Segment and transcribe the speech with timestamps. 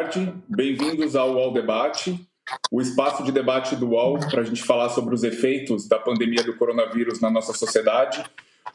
[0.00, 0.32] tarde.
[0.48, 2.18] Bem-vindos ao UOL Debate,
[2.70, 6.42] o espaço de debate do UOL para a gente falar sobre os efeitos da pandemia
[6.42, 8.24] do coronavírus na nossa sociedade.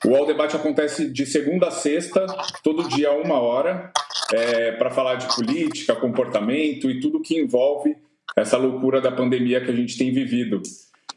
[0.05, 2.27] O UOL Debate acontece de segunda a sexta,
[2.63, 3.91] todo dia uma hora,
[4.31, 7.97] é, para falar de política, comportamento e tudo que envolve
[8.35, 10.61] essa loucura da pandemia que a gente tem vivido.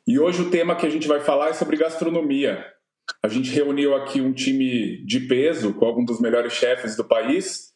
[0.06, 2.64] E hoje o tema que a gente vai falar é sobre gastronomia.
[3.22, 7.67] A gente reuniu aqui um time de peso com alguns dos melhores chefes do país,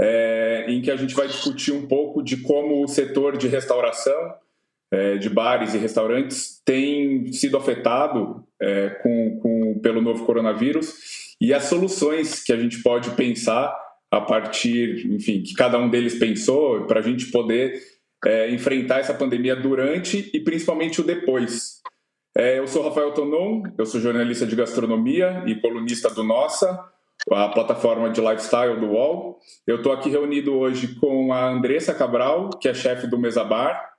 [0.00, 4.34] é, em que a gente vai discutir um pouco de como o setor de restauração,
[4.90, 10.94] é, de bares e restaurantes, tem sido afetado é, com, com, pelo novo coronavírus
[11.40, 13.74] e as soluções que a gente pode pensar
[14.10, 17.80] a partir, enfim, que cada um deles pensou para a gente poder
[18.24, 21.80] é, enfrentar essa pandemia durante e principalmente o depois.
[22.36, 26.78] É, eu sou Rafael Tonon, eu sou jornalista de gastronomia e colunista do Nossa,
[27.30, 29.38] a plataforma de lifestyle do UOL.
[29.66, 33.92] Eu estou aqui reunido hoje com a Andressa Cabral, que é chefe do Mesa Bar,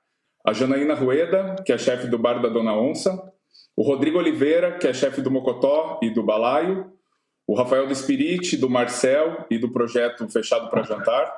[0.45, 3.31] a Janaína Rueda, que é chefe do Bar da Dona Onça,
[3.75, 6.91] o Rodrigo Oliveira, que é chefe do Mocotó e do Balaio,
[7.47, 11.33] o Rafael do Spirit, do Marcel e do projeto Fechado para Jantar,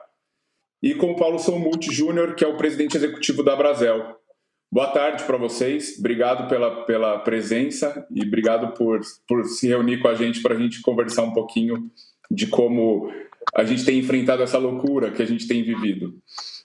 [0.81, 4.19] e com o Paulo Somuti Júnior, que é o presidente executivo da Brasel.
[4.75, 10.09] Boa tarde para vocês, obrigado pela, pela presença e obrigado por, por se reunir com
[10.09, 11.89] a gente para a gente conversar um pouquinho
[12.29, 13.09] de como
[13.55, 16.15] a gente tem enfrentado essa loucura que a gente tem vivido.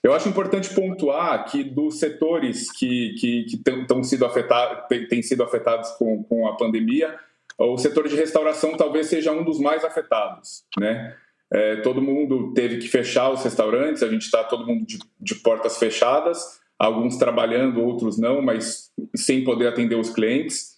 [0.03, 5.41] Eu acho importante pontuar que dos setores que, que, que têm sido afetados, têm sido
[5.41, 7.17] afetados com, com a pandemia,
[7.57, 11.15] o setor de restauração talvez seja um dos mais afetados, né?
[11.53, 15.35] É, todo mundo teve que fechar os restaurantes, a gente está todo mundo de, de,
[15.35, 20.75] portas fechadas, alguns trabalhando, outros não, mas sem poder atender os clientes.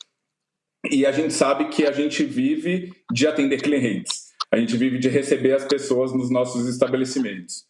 [0.92, 5.08] E a gente sabe que a gente vive de atender clientes, a gente vive de
[5.08, 7.66] receber as pessoas nos nossos estabelecimentos.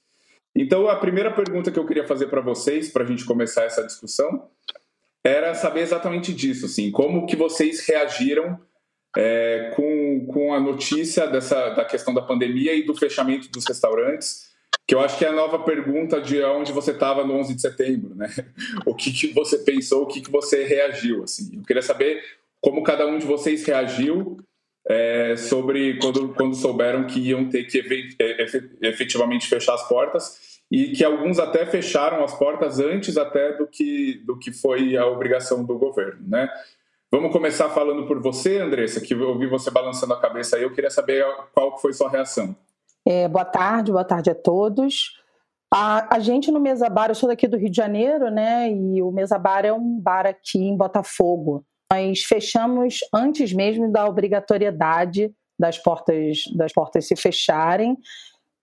[0.55, 3.85] Então, a primeira pergunta que eu queria fazer para vocês, para a gente começar essa
[3.85, 4.49] discussão,
[5.23, 8.59] era saber exatamente disso, assim, como que vocês reagiram
[9.15, 14.52] é, com, com a notícia dessa, da questão da pandemia e do fechamento dos restaurantes,
[14.93, 17.61] que eu acho que é a nova pergunta de onde você estava no 11 de
[17.61, 18.29] setembro, né?
[18.85, 21.49] O que, que você pensou, o que, que você reagiu, assim.
[21.55, 22.23] Eu queria saber
[22.61, 24.37] como cada um de vocês reagiu
[24.87, 27.79] é, sobre quando, quando souberam que iam ter que
[28.19, 28.45] é,
[28.87, 34.21] efetivamente fechar as portas e que alguns até fecharam as portas antes até do que,
[34.23, 36.47] do que foi a obrigação do governo, né?
[37.09, 40.63] Vamos começar falando por você, Andressa, que eu ouvi você balançando a cabeça aí.
[40.63, 42.55] Eu queria saber qual foi sua reação.
[43.05, 45.11] É, boa tarde, boa tarde a todos.
[45.73, 48.71] A, a, gente no Mesa Bar, eu sou daqui do Rio de Janeiro, né?
[48.71, 51.65] E o Mesa Bar é um bar aqui em Botafogo.
[51.91, 57.97] Nós fechamos antes mesmo da obrigatoriedade das portas, das portas se fecharem,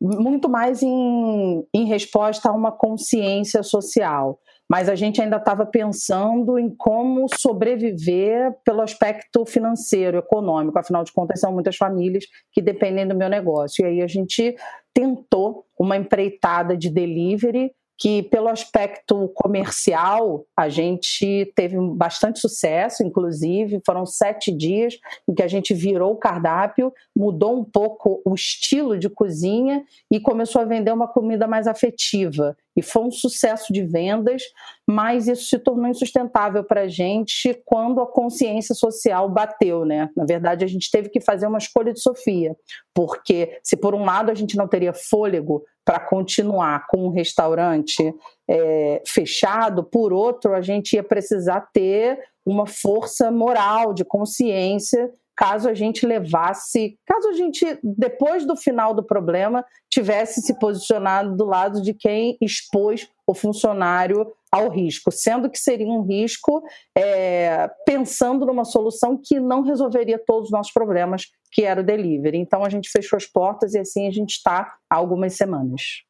[0.00, 4.38] muito mais em, em resposta a uma consciência social
[4.70, 10.78] mas a gente ainda estava pensando em como sobreviver pelo aspecto financeiro, econômico.
[10.78, 13.84] Afinal de contas, são muitas famílias que dependem do meu negócio.
[13.84, 14.54] E aí a gente
[14.94, 23.82] tentou uma empreitada de delivery que pelo aspecto comercial a gente teve bastante sucesso, inclusive
[23.84, 28.98] foram sete dias em que a gente virou o cardápio, mudou um pouco o estilo
[28.98, 32.56] de cozinha e começou a vender uma comida mais afetiva.
[32.74, 34.44] E foi um sucesso de vendas,
[34.88, 40.08] mas isso se tornou insustentável para a gente quando a consciência social bateu, né?
[40.16, 42.56] Na verdade, a gente teve que fazer uma escolha de Sofia,
[42.94, 48.14] porque se por um lado a gente não teria fôlego para continuar com um restaurante
[48.48, 55.68] é, fechado, por outro, a gente ia precisar ter uma força moral, de consciência, caso
[55.68, 61.44] a gente levasse, caso a gente, depois do final do problema, tivesse se posicionado do
[61.44, 66.62] lado de quem expôs o funcionário ao risco, sendo que seria um risco
[66.96, 72.38] é, pensando numa solução que não resolveria todos os nossos problemas, que era o delivery.
[72.38, 76.02] Então a gente fechou as portas e assim a gente está há algumas semanas.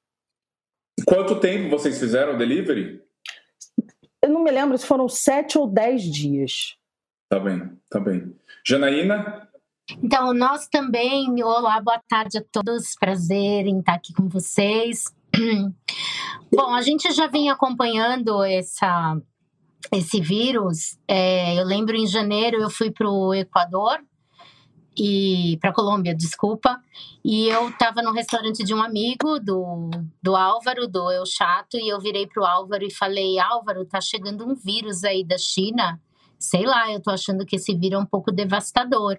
[1.06, 3.00] Quanto tempo vocês fizeram o delivery?
[4.22, 6.76] Eu não me lembro se foram sete ou dez dias.
[7.28, 8.34] Tá bem, tá bem.
[8.66, 9.48] Janaína?
[10.02, 15.04] Então, nós também, olá, boa tarde a todos, prazer em estar aqui com vocês.
[16.52, 19.16] Bom, a gente já vem acompanhando essa,
[19.92, 20.98] esse vírus.
[21.08, 24.00] É, eu lembro em janeiro eu fui para o Equador
[25.02, 26.78] e para Colômbia, desculpa.
[27.24, 29.88] E eu estava no restaurante de um amigo do,
[30.22, 33.98] do Álvaro, do Eu Chato, e eu virei para o Álvaro e falei: Álvaro, tá
[33.98, 35.98] chegando um vírus aí da China.
[36.38, 39.18] Sei lá, eu tô achando que esse vírus é um pouco devastador.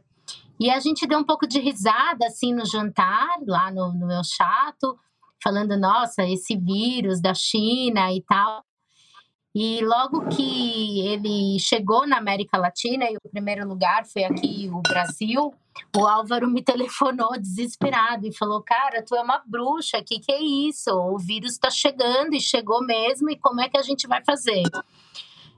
[0.59, 4.23] E a gente deu um pouco de risada assim no jantar, lá no, no Eu
[4.23, 4.95] Chato
[5.43, 8.63] falando, nossa, esse vírus da China e tal.
[9.53, 14.81] E logo que ele chegou na América Latina, e o primeiro lugar foi aqui, o
[14.81, 15.53] Brasil,
[15.95, 20.31] o Álvaro me telefonou desesperado e falou: Cara, tu é uma bruxa, o que, que
[20.31, 20.89] é isso?
[20.91, 24.63] O vírus está chegando e chegou mesmo, e como é que a gente vai fazer?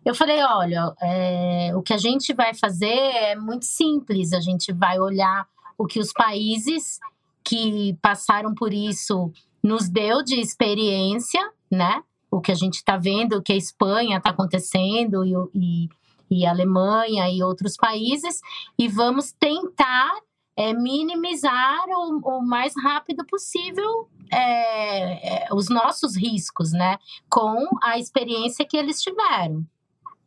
[0.04, 4.74] Eu falei: Olha, é, o que a gente vai fazer é muito simples, a gente
[4.74, 5.48] vai olhar
[5.78, 7.00] o que os países
[7.44, 9.32] que passaram por isso
[9.62, 11.42] nos deu de experiência,
[11.72, 12.02] né?
[12.34, 15.90] O que a gente está vendo, o que a Espanha está acontecendo e, e,
[16.30, 18.42] e, a Alemanha e outros países,
[18.78, 20.12] e vamos tentar
[20.56, 26.98] é, minimizar o, o, mais rápido possível é, é, os nossos riscos, né?
[27.30, 29.64] Com a experiência que eles tiveram.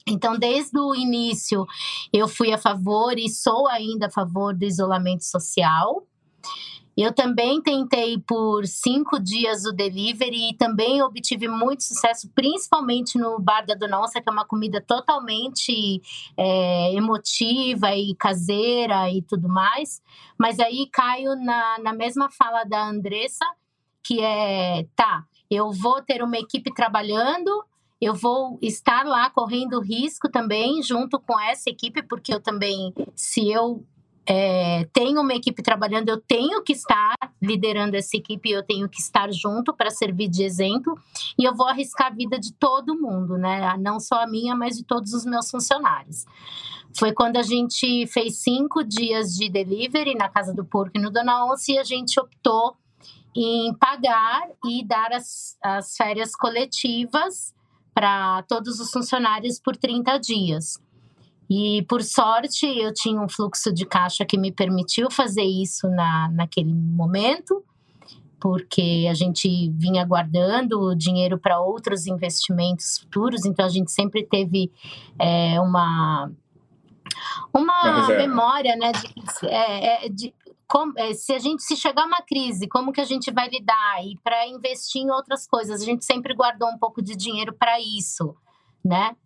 [0.06, 1.67] Então, desde o início,
[2.12, 6.06] eu fui a favor e sou ainda a favor do isolamento social.
[6.96, 13.38] Eu também tentei por cinco dias o delivery e também obtive muito sucesso, principalmente no
[13.38, 16.00] Bar da Dona que é uma comida totalmente
[16.37, 20.00] é, emotiva e caseira e tudo mais.
[20.38, 23.44] Mas aí caio na, na mesma fala da Andressa,
[24.02, 27.62] que é, tá, eu vou ter uma equipe trabalhando,
[28.00, 33.50] eu vou estar lá correndo risco também junto com essa equipe, porque eu também, se
[33.50, 33.84] eu
[34.28, 39.00] é, tenho uma equipe trabalhando, eu tenho que estar liderando essa equipe, eu tenho que
[39.00, 40.99] estar junto para servir de exemplo
[41.38, 43.76] e eu vou arriscar a vida de todo mundo, né?
[43.78, 46.25] Não só a minha, mas de todos os meus funcionários.
[46.99, 51.11] Foi quando a gente fez cinco dias de delivery na Casa do Porco e no
[51.11, 52.75] Dona Onça e a gente optou
[53.34, 57.55] em pagar e dar as, as férias coletivas
[57.94, 60.81] para todos os funcionários por 30 dias.
[61.48, 66.28] E por sorte eu tinha um fluxo de caixa que me permitiu fazer isso na,
[66.32, 67.64] naquele momento,
[68.40, 74.72] porque a gente vinha guardando dinheiro para outros investimentos futuros, então a gente sempre teve
[75.19, 76.31] é, uma
[77.54, 80.34] uma memória, né, de, é, é, de
[80.69, 84.04] como, é, se a gente se chegar uma crise, como que a gente vai lidar
[84.04, 87.81] e para investir em outras coisas, a gente sempre guardou um pouco de dinheiro para
[87.81, 88.34] isso,
[88.84, 89.16] né?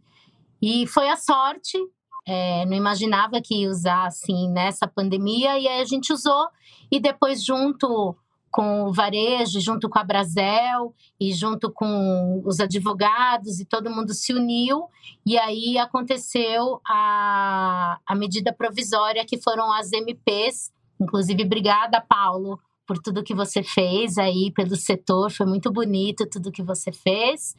[0.60, 1.78] E foi a sorte
[2.26, 6.48] é, não imaginava que ia usar assim nessa pandemia, e aí a gente usou,
[6.90, 8.16] e depois, junto
[8.50, 14.12] com o varejo, junto com a Brasel e junto com os advogados, e todo mundo
[14.12, 14.88] se uniu,
[15.24, 20.72] e aí aconteceu a, a medida provisória, que foram as MPs.
[21.00, 26.50] Inclusive, obrigada, Paulo, por tudo que você fez aí pelo setor, foi muito bonito tudo
[26.50, 27.56] que você fez.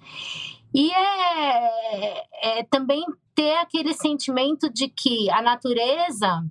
[0.73, 6.44] E é, é também ter aquele sentimento de que a natureza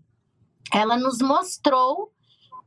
[0.73, 2.13] ela nos mostrou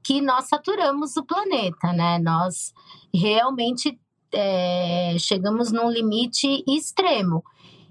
[0.04, 2.20] que nós saturamos o planeta, né?
[2.20, 2.74] Nós
[3.14, 3.98] realmente
[4.34, 7.44] é, chegamos num limite extremo.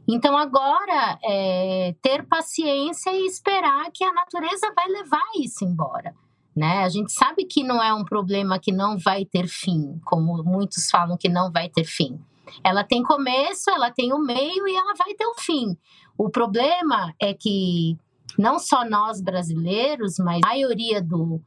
[0.06, 6.14] Então, agora, é, ter paciência e esperar que a natureza vai levar isso embora.
[6.55, 6.85] Né?
[6.85, 10.91] A gente sabe que não é um problema que não vai ter fim, como muitos
[10.91, 12.20] falam que não vai ter fim.
[12.64, 15.76] Ela tem começo, ela tem o meio e ela vai ter o fim.
[16.16, 17.97] O problema é que
[18.38, 21.40] não só nós brasileiros, mas a maioria do,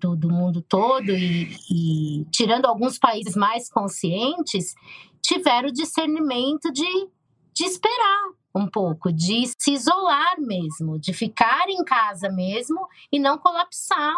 [0.00, 4.74] do, do mundo todo, e, e, tirando alguns países mais conscientes,
[5.22, 7.08] tiveram o discernimento de,
[7.54, 13.38] de esperar um pouco, de se isolar mesmo, de ficar em casa mesmo e não
[13.38, 14.16] colapsar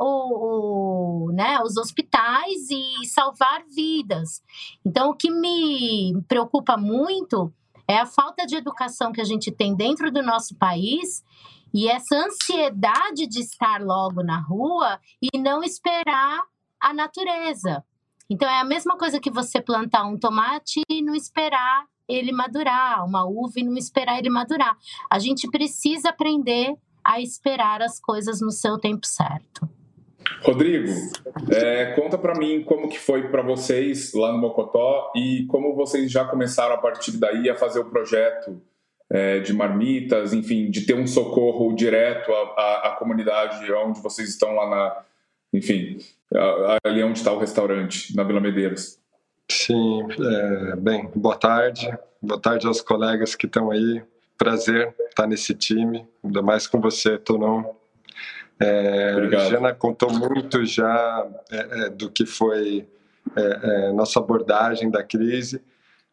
[0.00, 4.42] o, o, né, os hospitais e salvar vidas.
[4.84, 7.52] Então, o que me preocupa muito
[7.86, 11.22] é a falta de educação que a gente tem dentro do nosso país
[11.72, 16.44] e essa ansiedade de estar logo na rua e não esperar
[16.80, 17.84] a natureza.
[18.28, 23.04] Então, é a mesma coisa que você plantar um tomate e não esperar ele madurar,
[23.04, 24.76] uma uva e não esperar ele madurar.
[25.10, 29.68] A gente precisa aprender a esperar as coisas no seu tempo certo.
[30.42, 30.92] Rodrigo,
[31.50, 36.10] é, conta para mim como que foi para vocês lá no Mocotó e como vocês
[36.10, 38.60] já começaram a partir daí a fazer o projeto
[39.10, 44.54] é, de marmitas, enfim, de ter um socorro direto à, à, comunidade onde vocês estão
[44.54, 45.02] lá na,
[45.52, 45.98] enfim,
[46.84, 48.98] ali onde está o restaurante, na Vila Medeiros.
[49.50, 54.00] Sim, é, bem, boa tarde, boa tarde aos colegas que estão aí,
[54.38, 57.74] prazer estar nesse time, ainda mais com você, Tonão,
[58.60, 62.86] é, Jana contou muito já é, é, do que foi
[63.34, 65.62] é, é nossa abordagem da crise.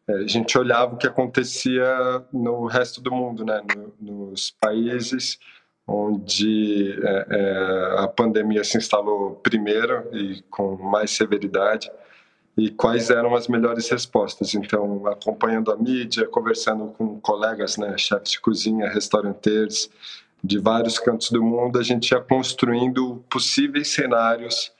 [0.08, 3.60] É, a gente olhava o que acontecia no resto do mundo, né?
[4.00, 5.38] No, nos países
[5.90, 6.98] onde
[7.96, 11.90] a pandemia se instalou primeiro e com mais severidade.
[12.58, 14.54] e quais eram as melhores respostas.
[14.54, 19.88] Então, acompanhando a mídia, conversando com colegas, né, chefes de cozinha, restaurantes
[20.42, 24.72] de vários cantos do mundo, a gente ia construindo possíveis cenários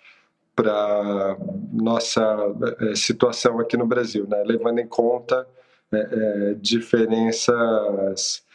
[0.55, 1.37] para
[1.73, 2.23] nossa
[2.81, 5.47] é, situação aqui no Brasil, né, levando em conta
[5.93, 8.47] é, diferenças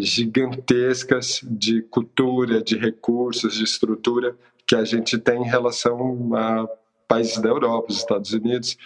[0.00, 6.68] gigantescas de cultura, de recursos, de estrutura que a gente tem em relação a
[7.06, 8.76] países da Europa, os Estados Unidos.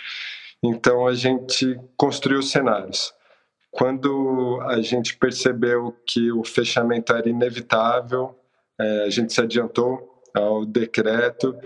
[0.62, 3.14] Então a gente construiu cenários.
[3.70, 8.36] Quando a gente percebeu que o fechamento era inevitável,
[8.78, 11.56] é, a gente se adiantou ao decreto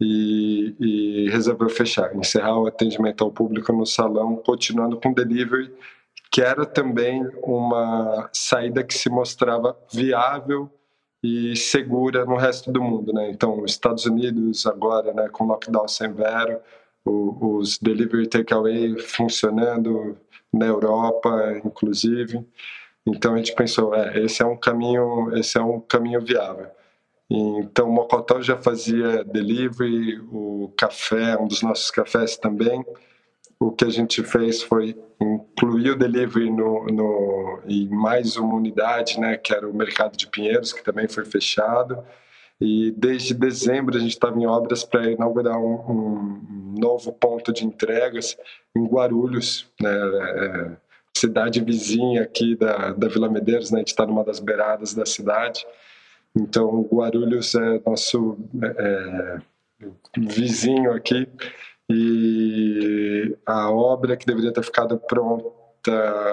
[0.00, 5.72] e, e, resolveu fechar, encerrar o atendimento ao público no salão, continuando com delivery,
[6.30, 10.68] que era também uma saída que se mostrava viável
[11.22, 13.30] e segura no resto do mundo, né?
[13.30, 16.60] Então, os Estados Unidos agora, né, com lockdown severo,
[17.04, 20.18] o, os delivery takeaway funcionando
[20.54, 22.44] na Europa, inclusive.
[23.06, 26.68] Então a gente pensou, é, esse é um caminho, esse é um caminho viável.
[27.30, 32.84] Então, o Mocotó já fazia delivery, o café, um dos nossos cafés também.
[33.58, 39.18] O que a gente fez foi incluir o delivery no, no, em mais uma unidade,
[39.18, 42.04] né, que era o Mercado de Pinheiros, que também foi fechado.
[42.60, 47.64] E desde dezembro a gente estava em obras para inaugurar um, um, novo ponto de
[47.64, 48.36] entregas
[48.76, 50.76] em Guarulhos, né, é,
[51.16, 55.04] cidade vizinha aqui da, da Vila Medeiros, né, a gente está numa das beiradas da
[55.04, 55.66] cidade.
[56.36, 59.38] Então, Guarulhos é nosso é,
[59.82, 61.28] é vizinho aqui.
[61.90, 65.52] E a obra que deveria ter ficado pronta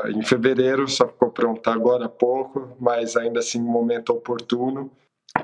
[0.08, 4.90] em fevereiro só ficou pronta agora há pouco, mas ainda assim em momento oportuno,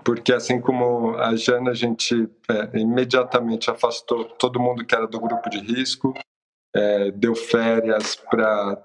[0.03, 5.19] porque assim como a Jana, a gente é, imediatamente afastou todo mundo que era do
[5.19, 6.13] grupo de risco,
[6.75, 8.77] é, deu férias para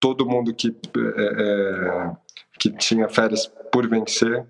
[0.00, 2.10] todo mundo que, é, é,
[2.58, 4.46] que tinha férias por vencer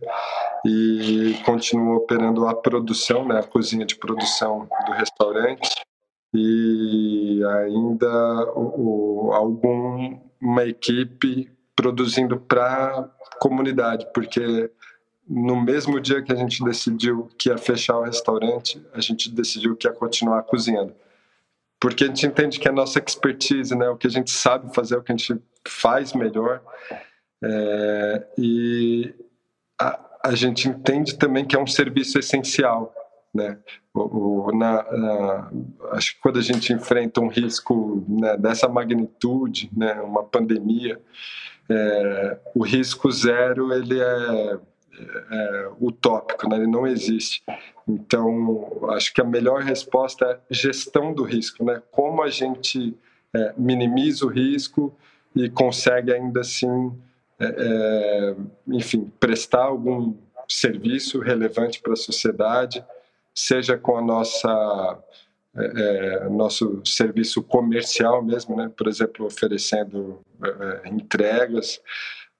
[0.66, 5.70] e continuou operando a produção, né, a cozinha de produção do restaurante.
[6.34, 14.70] E ainda o, o, alguma equipe produzindo para a comunidade, porque
[15.28, 19.76] no mesmo dia que a gente decidiu que ia fechar o restaurante, a gente decidiu
[19.76, 20.94] que ia continuar cozinhando.
[21.80, 24.96] Porque a gente entende que a nossa expertise, né, o que a gente sabe fazer,
[24.96, 26.62] o que a gente faz melhor,
[27.42, 29.14] é, e
[29.80, 32.94] a, a gente entende também que é um serviço essencial
[33.34, 33.58] né?
[33.94, 35.50] O, o, na, na,
[35.92, 41.00] acho que quando a gente enfrenta um risco né, dessa magnitude, né, uma pandemia,
[41.68, 44.58] é, o risco zero ele é,
[44.98, 46.56] é, utópico, né?
[46.56, 47.42] ele não existe.
[47.88, 51.82] Então, acho que a melhor resposta é gestão do risco, né?
[51.90, 52.96] Como a gente
[53.34, 54.94] é, minimiza o risco
[55.34, 56.92] e consegue ainda assim,
[57.38, 58.36] é, é,
[58.68, 60.14] enfim, prestar algum
[60.48, 62.84] serviço relevante para a sociedade
[63.34, 65.02] seja com a nossa
[65.54, 68.70] é, é, nosso serviço comercial mesmo, né?
[68.74, 71.80] por exemplo, oferecendo é, entregas,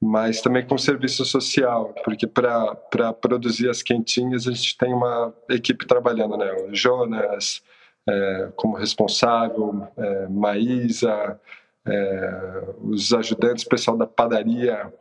[0.03, 5.87] mas também com serviço social, porque para produzir as quentinhas a gente tem uma equipe
[5.87, 6.53] trabalhando, né?
[6.69, 7.63] O Jonas
[8.09, 11.41] é, como responsável, é, Maísa,
[11.87, 14.93] é, os ajudantes, pessoal da padaria,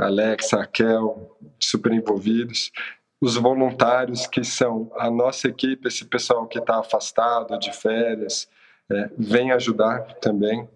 [0.00, 2.72] Alexa, Raquel, super envolvidos
[3.20, 8.48] os voluntários que são a nossa equipe, esse pessoal que está afastado de férias,
[8.90, 10.68] é, vem ajudar também.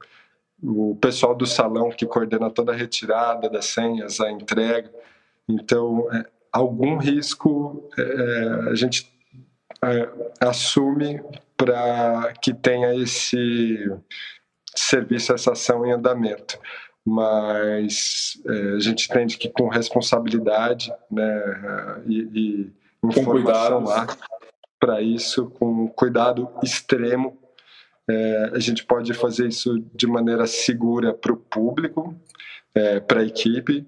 [0.62, 4.90] O pessoal do salão que coordena toda a retirada das senhas, a entrega.
[5.48, 9.12] Então, é, algum risco é, é a gente
[9.84, 10.08] é,
[10.40, 11.20] assume
[11.56, 13.90] para que tenha esse
[14.74, 16.58] serviço, essa ação em andamento
[17.04, 22.72] mas é, a gente entende que com responsabilidade né, e, e
[23.04, 24.06] informação lá
[24.78, 27.38] para isso, com cuidado extremo,
[28.08, 32.14] é, a gente pode fazer isso de maneira segura para o público,
[32.74, 33.86] é, para a equipe,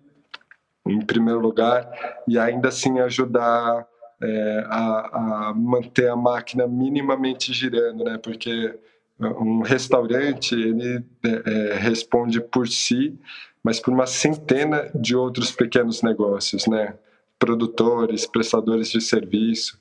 [0.86, 1.90] em primeiro lugar,
[2.28, 3.86] e ainda assim ajudar
[4.22, 8.18] é, a, a manter a máquina minimamente girando, né?
[8.18, 8.78] Porque
[9.18, 13.18] um restaurante ele é, é, responde por si,
[13.62, 16.94] mas por uma centena de outros pequenos negócios, né?
[17.38, 19.80] Produtores, prestadores de serviço.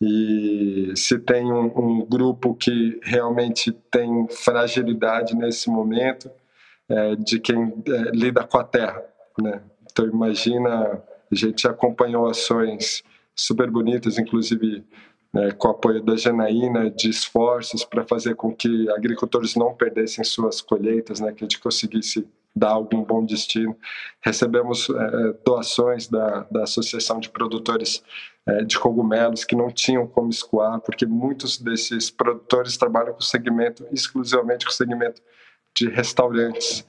[0.00, 6.30] E se tem um, um grupo que realmente tem fragilidade nesse momento,
[6.88, 9.02] é, de quem é, lida com a terra,
[9.40, 9.60] né?
[9.90, 13.02] Então imagina, a gente acompanhou ações
[13.34, 14.84] super bonitas, inclusive
[15.32, 20.24] né, com o apoio da Janaína, de esforços para fazer com que agricultores não perdessem
[20.24, 22.26] suas colheitas, né, que a gente conseguisse
[22.58, 23.76] dar algum bom destino.
[24.20, 28.02] Recebemos é, doações da, da Associação de Produtores
[28.46, 33.86] é, de Cogumelos que não tinham como escoar, porque muitos desses produtores trabalham com segmento,
[33.92, 35.22] exclusivamente com segmento
[35.76, 36.86] de restaurantes.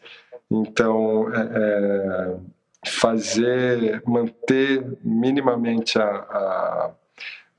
[0.52, 2.38] Então, é
[2.86, 6.92] fazer, manter minimamente a, a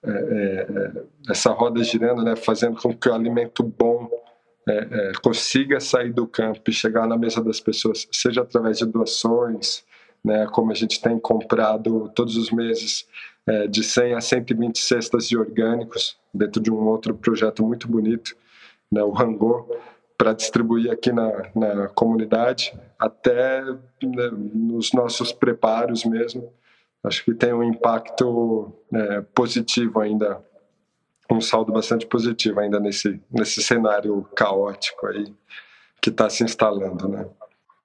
[0.02, 4.09] é, é, essa roda girando, né, fazendo com que o alimento bom
[4.71, 8.87] é, é, consiga sair do campo e chegar na mesa das pessoas, seja através de
[8.87, 9.85] doações,
[10.25, 13.07] né, como a gente tem comprado todos os meses,
[13.47, 18.37] é, de 100 a 120 cestas de orgânicos, dentro de um outro projeto muito bonito,
[18.93, 19.77] né, o Rangô,
[20.17, 26.53] para distribuir aqui na, na comunidade, até né, nos nossos preparos mesmo.
[27.03, 30.45] Acho que tem um impacto é, positivo ainda
[31.30, 35.32] um saldo bastante positivo ainda nesse, nesse cenário caótico aí
[36.00, 37.26] que está se instalando, né?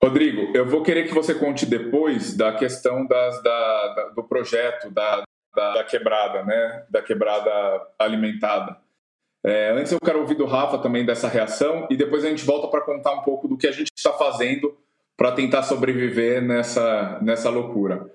[0.01, 4.89] Rodrigo, eu vou querer que você conte depois da questão das, da, da, do projeto
[4.91, 5.23] da,
[5.55, 6.85] da, quebrada, né?
[6.89, 7.51] Da quebrada
[7.97, 8.77] alimentada.
[9.43, 12.67] É, antes eu quero ouvir do Rafa também dessa reação e depois a gente volta
[12.67, 14.75] para contar um pouco do que a gente está fazendo
[15.17, 18.05] para tentar sobreviver nessa, nessa loucura.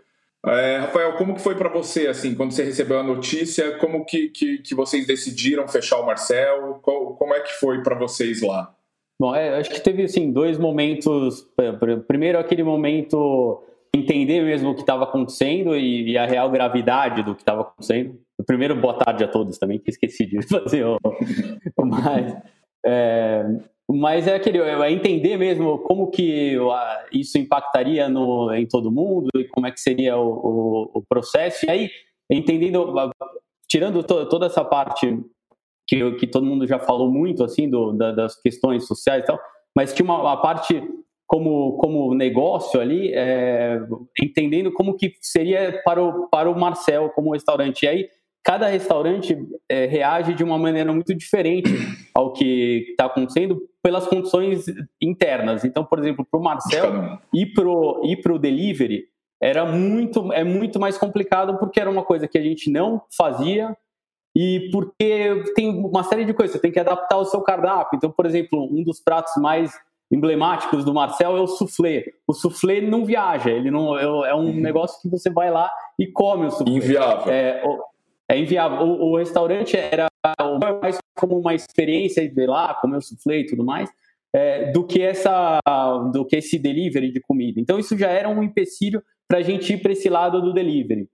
[0.47, 4.29] É, Rafael, como que foi para você, assim, quando você recebeu a notícia, como que,
[4.31, 6.81] que, que vocês decidiram fechar o Marcel?
[6.83, 8.75] Qual, como é que foi para vocês lá?
[9.21, 11.47] Bom, é, acho que teve, assim, dois momentos.
[12.07, 13.63] Primeiro, aquele momento
[13.95, 18.19] entender mesmo o que estava acontecendo e, e, a real gravidade do que estava acontecendo.
[18.47, 20.99] Primeiro, boa tarde a todos também, que esqueci de fazer o...
[21.77, 22.35] Mas,
[22.87, 23.45] é,
[23.93, 26.57] mas é aquele, é entender mesmo como que
[27.13, 31.67] isso impactaria no, em todo mundo e como é que seria o, o, o processo.
[31.67, 31.91] E aí,
[32.31, 32.95] entendendo,
[33.69, 35.19] tirando to, toda essa parte
[35.89, 39.41] que, que todo mundo já falou muito, assim, do, da, das questões sociais e tal,
[39.75, 40.81] mas tinha uma, parte
[41.27, 43.81] como, como negócio ali, é,
[44.23, 47.83] entendendo como que seria para o, para o Marcel como restaurante.
[47.83, 48.09] E aí,
[48.43, 49.37] cada restaurante
[49.69, 51.71] é, reage de uma maneira muito diferente
[52.15, 54.65] ao que está acontecendo pelas condições
[55.01, 55.65] internas.
[55.65, 57.69] Então, por exemplo, para o Marcel e para
[58.33, 59.05] o delivery
[59.43, 63.75] era muito, é muito mais complicado porque era uma coisa que a gente não fazia
[64.37, 67.97] e porque tem uma série de coisas, você tem que adaptar o seu cardápio.
[67.97, 69.73] Então, por exemplo, um dos pratos mais
[70.13, 72.05] emblemáticos do Marcel é o soufflé.
[72.27, 74.61] O soufflé não viaja, ele não é, é um uhum.
[74.61, 76.75] negócio que você vai lá e come o soufflé.
[76.75, 77.33] Inviável.
[77.33, 77.63] É,
[78.31, 78.79] é inviável.
[78.79, 80.07] O, o, restaurante era
[80.83, 83.91] mais como uma experiência de lá, comer o soufflé e tudo mais,
[84.33, 85.59] é, do que essa,
[86.13, 87.61] do que esse delivery de comida.
[87.61, 91.09] Então isso já era um empecilho para a gente ir para esse lado do delivery.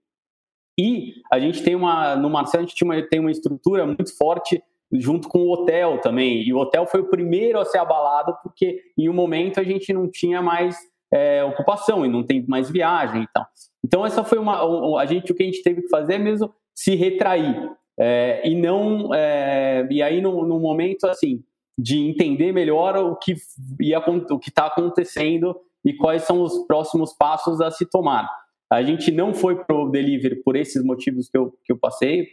[0.79, 4.61] E a gente tem uma, no Marcelo a gente uma, tem uma estrutura muito forte
[4.91, 6.43] junto com o hotel também.
[6.43, 9.91] E o hotel foi o primeiro a ser abalado porque em um momento a gente
[9.91, 10.77] não tinha mais
[11.11, 13.47] é, ocupação e não tem mais viagem e tal.
[13.83, 16.53] Então essa foi uma, a gente o que a gente teve que fazer é mesmo
[16.77, 17.71] se retrair.
[17.99, 21.43] É, e não é, e aí no, no, momento assim
[21.75, 23.33] de entender melhor o que
[23.81, 28.29] ia, o que está acontecendo e quais são os próximos passos a se tomar.
[28.71, 32.27] A gente não foi para o delivery por esses motivos que eu, que eu passei.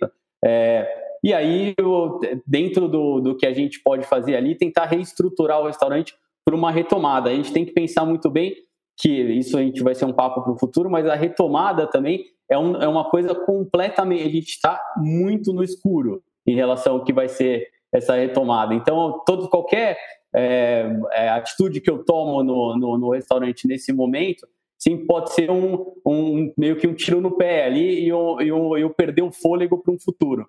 [0.45, 0.87] É,
[1.23, 5.67] e aí, eu, dentro do, do que a gente pode fazer ali, tentar reestruturar o
[5.67, 7.31] restaurante para uma retomada.
[7.31, 8.55] A gente tem que pensar muito bem
[8.99, 12.25] que isso a gente vai ser um papo para o futuro, mas a retomada também
[12.51, 14.23] é, um, é uma coisa completamente.
[14.23, 18.75] A gente está muito no escuro em relação ao que vai ser essa retomada.
[18.75, 19.97] Então, todo, qualquer
[20.35, 25.51] é, é, atitude que eu tomo no, no, no, restaurante nesse momento, sim, pode ser
[25.51, 29.33] um, um, meio que um tiro no pé ali e eu, eu, eu perder o
[29.33, 30.47] fôlego para um futuro.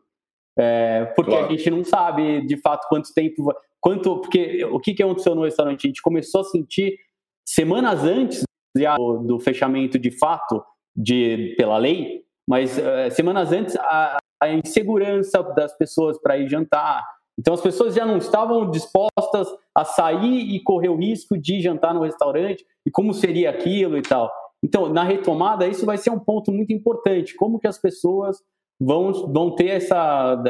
[0.58, 1.48] É, porque claro.
[1.48, 3.54] a gente não sabe de fato quanto tempo.
[3.80, 5.86] Quanto, porque o que, que aconteceu no restaurante?
[5.86, 6.98] A gente começou a sentir
[7.48, 8.44] semanas antes
[8.76, 10.64] do, do fechamento de fato
[10.96, 17.06] de, pela lei, mas uh, semanas antes a, a insegurança das pessoas para ir jantar.
[17.38, 21.94] Então as pessoas já não estavam dispostas a sair e correr o risco de jantar
[21.94, 24.32] no restaurante e como seria aquilo e tal.
[24.64, 27.36] Então na retomada isso vai ser um ponto muito importante.
[27.36, 28.38] Como que as pessoas
[28.80, 30.42] vão, vão ter essa.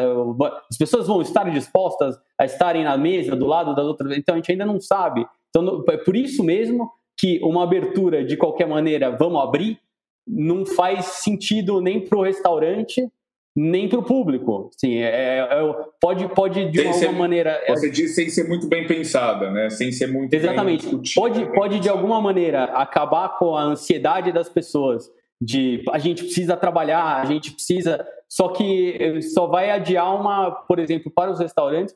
[0.70, 4.16] As pessoas vão estar dispostas a estarem na mesa do lado das outras.
[4.18, 5.26] Então a gente ainda não sabe.
[5.50, 9.80] Então é por isso mesmo que uma abertura de qualquer maneira, vamos abrir,
[10.28, 13.08] não faz sentido nem para o restaurante,
[13.56, 14.70] nem para o público.
[14.78, 17.62] Sim, é, é, pode, pode de sem alguma ser, maneira.
[17.66, 19.70] É você diz sem ser muito bem pensada, né?
[19.70, 21.14] Sem ser muito Exatamente.
[21.16, 25.10] pode, pode de alguma maneira acabar com a ansiedade das pessoas
[25.40, 30.80] de a gente precisa trabalhar, a gente precisa só que só vai adiar uma, por
[30.80, 31.96] exemplo, para os restaurantes,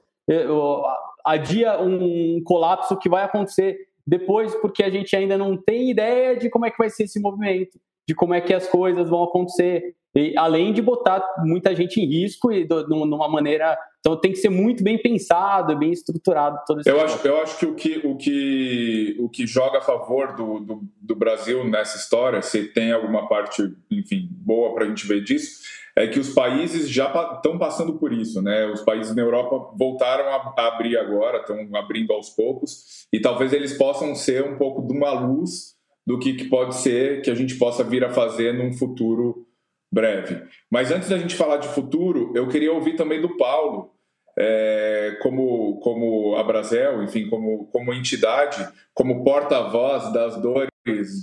[1.26, 6.50] adia um colapso que vai acontecer depois, porque a gente ainda não tem ideia de
[6.50, 9.94] como é que vai ser esse movimento, de como é que as coisas vão acontecer.
[10.16, 13.78] E, além de botar muita gente em risco e do, numa maneira.
[14.00, 17.60] Então tem que ser muito bem pensado, bem estruturado todo esse eu acho, eu acho
[17.60, 21.98] que o que, o que o que joga a favor do, do, do Brasil nessa
[21.98, 25.60] história, se tem alguma parte, enfim, boa para a gente ver disso,
[25.96, 28.66] é que os países já estão passando por isso, né?
[28.68, 33.78] Os países na Europa voltaram a abrir agora, estão abrindo aos poucos, e talvez eles
[33.78, 35.78] possam ser um pouco de uma luz
[36.10, 39.46] do que, que pode ser que a gente possa vir a fazer num futuro
[39.92, 40.42] breve.
[40.68, 43.92] Mas antes da gente falar de futuro, eu queria ouvir também do Paulo,
[44.36, 50.72] é, como, como a Brasel, enfim, como, como entidade, como porta-voz das dores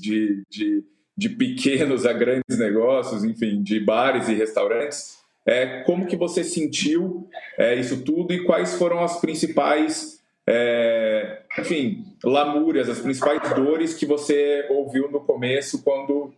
[0.01, 0.85] de, de,
[1.17, 5.17] de, pequenos a grandes negócios, enfim, de bares e restaurantes.
[5.45, 10.16] É, como que você sentiu é, isso tudo e quais foram as principais,
[10.49, 16.33] é, enfim, lamúrias, as principais dores que você ouviu no começo quando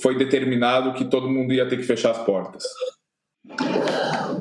[0.00, 2.64] foi determinado que todo mundo ia ter que fechar as portas?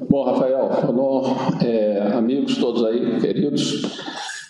[0.10, 3.82] Bom, Rafael, olá, é, amigos todos aí, queridos.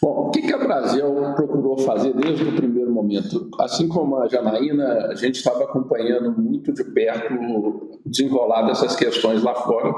[0.01, 1.05] Bom, o que, que a Brasil
[1.35, 3.49] procurou fazer desde o primeiro momento?
[3.59, 9.43] Assim como a Janaína, a gente estava acompanhando muito de perto o desenrolar dessas questões
[9.43, 9.93] lá fora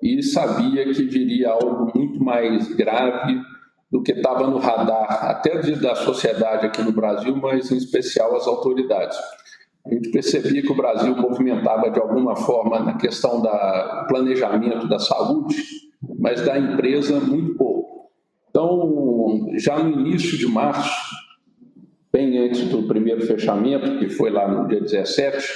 [0.00, 3.40] e sabia que viria algo muito mais grave
[3.94, 8.44] do que estava no radar, até da sociedade aqui no Brasil, mas em especial as
[8.44, 9.16] autoridades
[9.86, 13.48] a gente percebia que o Brasil movimentava de alguma forma na questão do
[14.08, 15.56] planejamento da saúde,
[16.18, 18.10] mas da empresa muito pouco.
[18.48, 20.90] Então, já no início de março,
[22.12, 25.46] bem antes do primeiro fechamento, que foi lá no dia 17,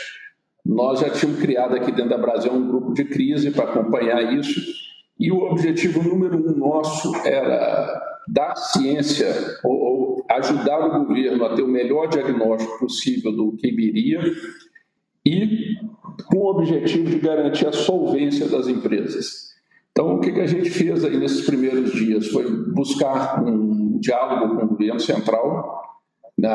[0.64, 4.60] nós já tínhamos criado aqui dentro da Brasil um grupo de crise para acompanhar isso,
[5.18, 9.26] e o objetivo número um nosso era dar ciência
[9.64, 14.20] ou, ou, ajudar o governo a ter o melhor diagnóstico possível do que viria
[15.26, 15.76] e
[16.26, 19.48] com o objetivo de garantir a solvência das empresas.
[19.90, 24.56] Então, o que, que a gente fez aí nesses primeiros dias foi buscar um diálogo
[24.56, 25.82] com o governo central.
[26.36, 26.48] Né?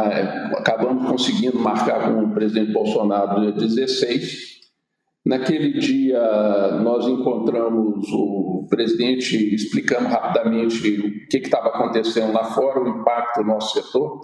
[0.58, 4.63] Acabamos conseguindo marcar com o presidente Bolsonaro dia 16
[5.26, 6.20] Naquele dia,
[6.84, 13.48] nós encontramos o presidente explicando rapidamente o que estava acontecendo lá fora, o impacto do
[13.48, 14.20] nosso setor.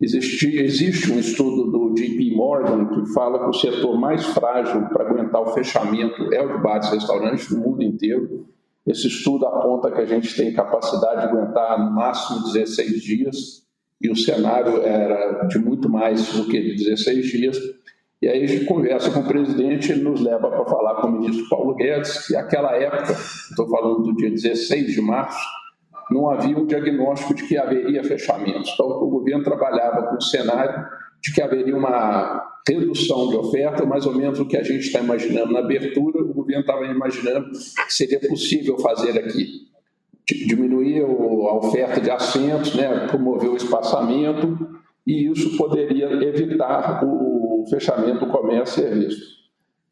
[0.00, 5.10] Existe, existe um estudo do JP Morgan que fala que o setor mais frágil para
[5.10, 8.46] aguentar o fechamento é o de bares e restaurantes no mundo inteiro.
[8.86, 13.66] Esse estudo aponta que a gente tem capacidade de aguentar no máximo 16 dias,
[14.00, 17.58] e o cenário era de muito mais do que 16 dias.
[18.22, 21.12] E aí a gente conversa com o presidente, ele nos leva para falar com o
[21.12, 25.38] ministro Paulo Guedes, que naquela época, estou falando do dia 16 de março,
[26.10, 28.72] não havia um diagnóstico de que haveria fechamentos.
[28.74, 30.84] Então o governo trabalhava com o cenário
[31.22, 35.00] de que haveria uma redução de oferta, mais ou menos o que a gente está
[35.00, 39.70] imaginando na abertura, o governo estava imaginando que seria possível fazer aqui.
[40.46, 47.29] Diminuir a oferta de assentos, né, promover o espaçamento, e isso poderia evitar o
[47.68, 49.40] fechamento do comércio e serviço.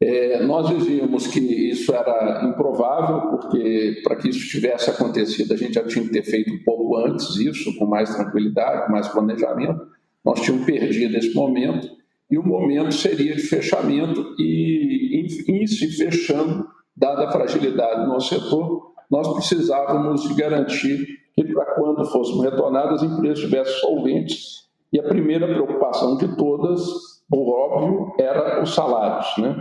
[0.01, 5.73] É, nós dizíamos que isso era improvável, porque para que isso tivesse acontecido, a gente
[5.73, 9.81] já tinha que ter feito um pouco antes isso, com mais tranquilidade, com mais planejamento.
[10.23, 11.89] Nós tínhamos perdido esse momento,
[12.31, 18.07] e o momento seria de fechamento, e em, em se fechando, dada a fragilidade do
[18.07, 24.69] nosso setor, nós precisávamos de garantir que, para quando fôssemos retornados, as empresas estivessem solventes
[24.93, 29.27] e a primeira preocupação de todas, o óbvio, era os salários.
[29.37, 29.55] Né?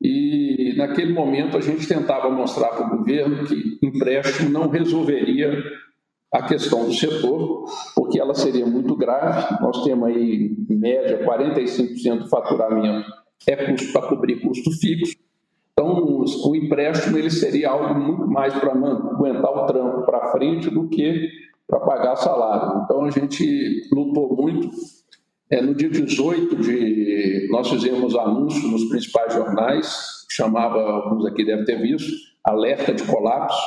[0.00, 5.62] E naquele momento a gente tentava mostrar para o governo que empréstimo não resolveria
[6.32, 9.60] a questão do setor, porque ela seria muito grave.
[9.60, 13.10] Nós temos aí, em média, 45% do faturamento
[13.46, 15.16] é custo para cobrir custo fixo.
[15.72, 20.88] Então, o empréstimo ele seria algo muito mais para aguentar o trampo para frente do
[20.88, 21.28] que
[21.66, 22.82] para pagar salário.
[22.84, 24.68] Então a gente lutou muito.
[25.50, 27.48] É, no dia 18 de.
[27.50, 32.12] Nós fizemos anúncio nos principais jornais, chamava, alguns aqui devem ter visto,
[32.44, 33.60] alerta de colapso.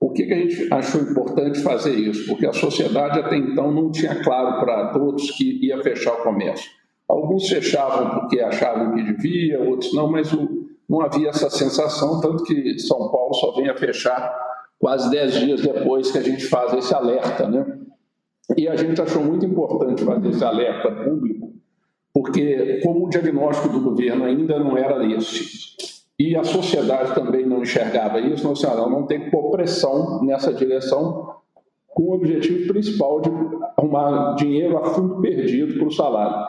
[0.00, 2.26] Por que, que a gente achou importante fazer isso?
[2.26, 6.68] Porque a sociedade até então não tinha claro para todos que ia fechar o comércio.
[7.08, 12.42] Alguns fechavam porque achavam que devia, outros não, mas o, não havia essa sensação, tanto
[12.42, 14.34] que São Paulo só vem a fechar
[14.78, 17.64] quase dez dias depois que a gente faz esse alerta, né?
[18.56, 21.52] E a gente achou muito importante fazer esse alerta público,
[22.12, 25.74] porque como o diagnóstico do governo ainda não era esse,
[26.18, 31.34] e a sociedade também não enxergava isso, não, não tem que pôr pressão nessa direção
[31.88, 33.30] com o objetivo principal de
[33.76, 36.46] arrumar dinheiro a fundo perdido para o salário.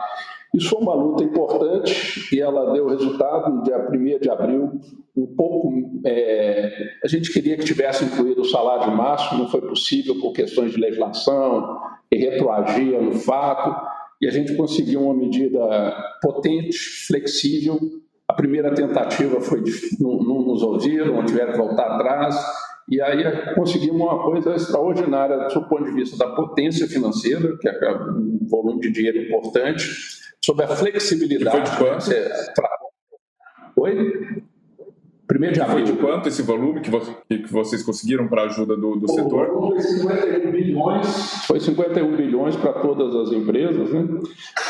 [0.56, 4.80] Isso foi uma luta importante e ela deu resultado no dia 1 de abril.
[5.15, 5.74] Um pouco,
[6.06, 10.72] é, a gente queria que tivesse incluído o salário máximo, não foi possível por questões
[10.72, 11.78] de legislação,
[12.10, 13.76] que retroagia no fato,
[14.22, 15.60] e a gente conseguiu uma medida
[16.22, 17.78] potente, flexível.
[18.28, 19.62] A primeira tentativa foi,
[20.00, 22.36] não, não nos ouviram, tiveram que voltar atrás,
[22.88, 27.91] e aí conseguimos uma coisa extraordinária do ponto de vista da potência financeira, que é
[27.91, 29.86] um volume de dinheiro importante,
[30.43, 31.71] sobre a flexibilidade.
[31.71, 32.12] Foi de quanto?
[33.78, 34.45] Oi?
[35.28, 35.88] Primeiro de abril.
[35.88, 39.12] Foi de quanto esse volume que, você, que vocês conseguiram para a ajuda do, do
[39.12, 39.48] setor?
[39.48, 41.45] Foi 51 bilhões.
[41.48, 44.08] Foi 51 bilhões para todas as empresas, né?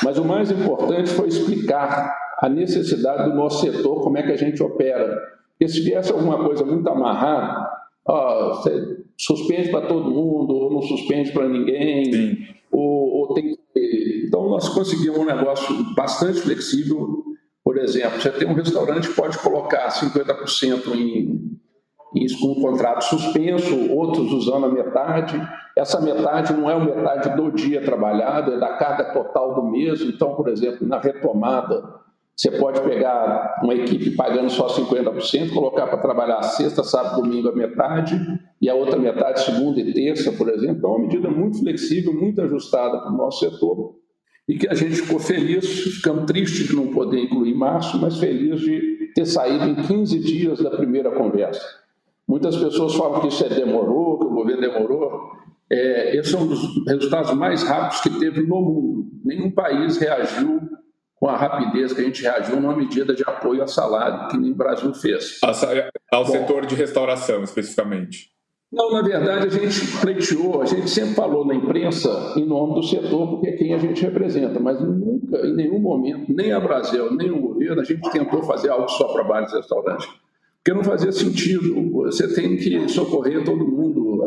[0.02, 4.38] Mas o mais importante foi explicar a necessidade do nosso setor, como é que a
[4.38, 5.22] gente opera.
[5.52, 7.70] Porque se viesse alguma coisa muito amarrada,
[8.08, 14.26] ó, você suspende para todo mundo, ou não suspende para ninguém, ou, ou tem que.
[14.28, 17.24] Então, nós conseguimos um negócio bastante flexível.
[17.64, 21.60] Por exemplo, você tem um restaurante que pode colocar 50% em,
[22.16, 25.42] em um contrato suspenso, outros usando a metade.
[25.76, 30.02] Essa metade não é a metade do dia trabalhado, é da carga total do mês.
[30.02, 32.05] Então, por exemplo, na retomada
[32.36, 37.56] você pode pegar uma equipe pagando só 50%, colocar para trabalhar sexta, sábado, domingo a
[37.56, 38.20] metade
[38.62, 40.78] e a outra metade segunda e terça, por exemplo.
[40.78, 43.96] Então, é uma medida muito flexível, muito ajustada para o nosso setor
[44.48, 48.60] e que a gente ficou feliz, ficamos tristes de não poder incluir março, mas feliz
[48.60, 51.66] de ter saído em 15 dias da primeira conversa.
[52.28, 55.32] Muitas pessoas falam que isso é demorou, que o governo demorou.
[55.72, 59.08] É, esse é um dos resultados mais rápidos que teve no mundo.
[59.24, 60.62] Nenhum país reagiu
[61.26, 64.52] com a rapidez que a gente reagiu numa medida de apoio a salário, que nem
[64.52, 65.40] o Brasil fez.
[66.12, 68.30] Ao Bom, setor de restauração, especificamente.
[68.72, 72.84] Não, na verdade, a gente pleiteou, a gente sempre falou na imprensa em nome do
[72.84, 77.12] setor, porque é quem a gente representa, mas nunca, em nenhum momento, nem a Brasil,
[77.16, 80.08] nem o governo, a gente tentou fazer algo só para bares e restaurantes.
[80.58, 84.24] Porque não fazia sentido, você tem que socorrer todo mundo.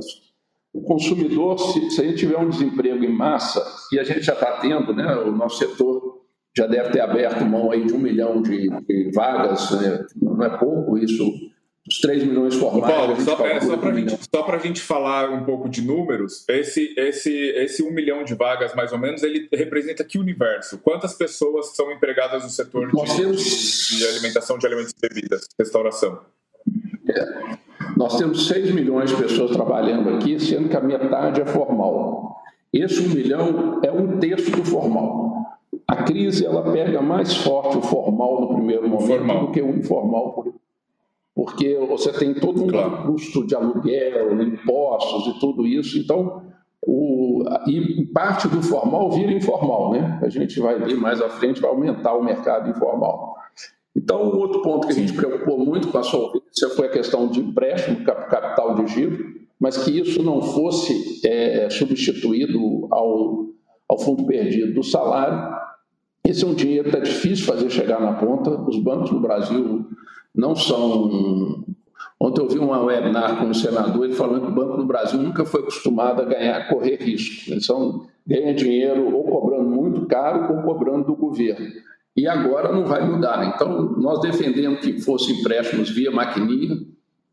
[0.73, 4.33] O consumidor, se, se a gente tiver um desemprego em massa, e a gente já
[4.33, 6.18] está tendo, né, o nosso setor
[6.59, 10.05] já deve ter aberto mão aí de um milhão de, de vagas, né?
[10.21, 11.33] não é pouco isso,
[11.89, 12.93] os 3 milhões formais.
[12.93, 17.33] Paulo, só, é, só para gente, a gente falar um pouco de números, esse, esse,
[17.33, 20.79] esse 1 milhão de vagas, mais ou menos, ele representa que universo?
[20.79, 23.41] Quantas pessoas são empregadas no setor de, temos...
[23.41, 26.21] de, de, alimentação de alimentos e bebidas, restauração?
[27.09, 27.59] É.
[27.97, 32.37] Nós temos 6 milhões de pessoas trabalhando aqui, sendo que a metade é formal.
[32.73, 35.29] Esse 1 milhão é um terço do formal.
[35.89, 39.47] A crise ela pega mais forte o formal no primeiro momento formal.
[39.47, 40.45] do que o informal,
[41.35, 43.07] porque você tem todo um claro.
[43.07, 45.99] custo de aluguel, impostos e tudo isso.
[45.99, 46.43] Então,
[46.87, 50.21] o, e parte do formal vira informal, né?
[50.23, 53.37] A gente vai ver mais à frente, vai aumentar o mercado informal.
[53.97, 57.29] Então, um outro ponto que a gente preocupou muito com a solvência foi a questão
[57.29, 63.47] de empréstimo, capital de giro, mas que isso não fosse é, substituído ao,
[63.89, 65.57] ao fundo perdido do salário,
[66.29, 68.51] esse é um dinheiro que está difícil fazer chegar na ponta.
[68.51, 69.87] Os bancos no Brasil
[70.35, 71.65] não são.
[72.21, 75.19] Ontem eu vi uma webinar com um senador ele falando que o banco no Brasil
[75.19, 77.51] nunca foi acostumado a ganhar, correr risco.
[77.51, 81.67] Eles são, ganham dinheiro ou cobrando muito caro ou cobrando do governo.
[82.15, 83.55] E agora não vai mudar.
[83.55, 86.77] Então, nós defendemos que fossem empréstimos via maquininha,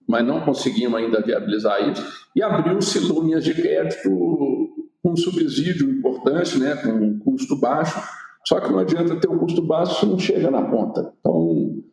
[0.07, 2.05] mas não conseguimos ainda viabilizar isso.
[2.33, 7.99] E abriu-se linhas de crédito com um subsídio importante, né, com um custo baixo,
[8.47, 11.13] só que não adianta ter um custo baixo se não chega na ponta.
[11.19, 11.83] Então,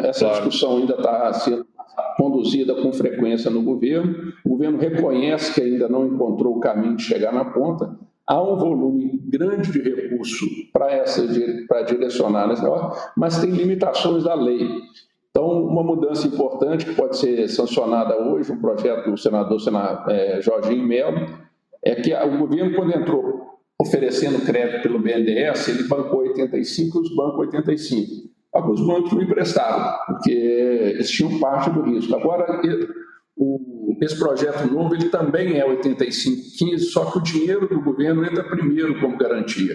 [0.00, 1.66] essa discussão ainda está sendo
[2.16, 4.32] conduzida com frequência no governo.
[4.44, 7.96] O governo reconhece que ainda não encontrou o caminho de chegar na ponta.
[8.26, 11.22] Há um volume grande de recurso para essa
[11.68, 14.66] para direcionar nessa hora, mas tem limitações da lei.
[15.30, 20.40] Então, uma mudança importante que pode ser sancionada hoje, um projeto do senador senador, é,
[20.40, 21.26] Jorginho Melo,
[21.84, 23.33] é que o governo, quando entrou
[23.86, 28.34] oferecendo crédito pelo BNDES, ele bancou 85 e os bancos 85.
[28.52, 32.14] Alguns bancos não emprestaram, porque eles tinham parte do risco.
[32.14, 32.62] Agora,
[33.36, 38.44] o, esse projeto novo ele também é 85-15, só que o dinheiro do governo entra
[38.44, 39.74] primeiro como garantia.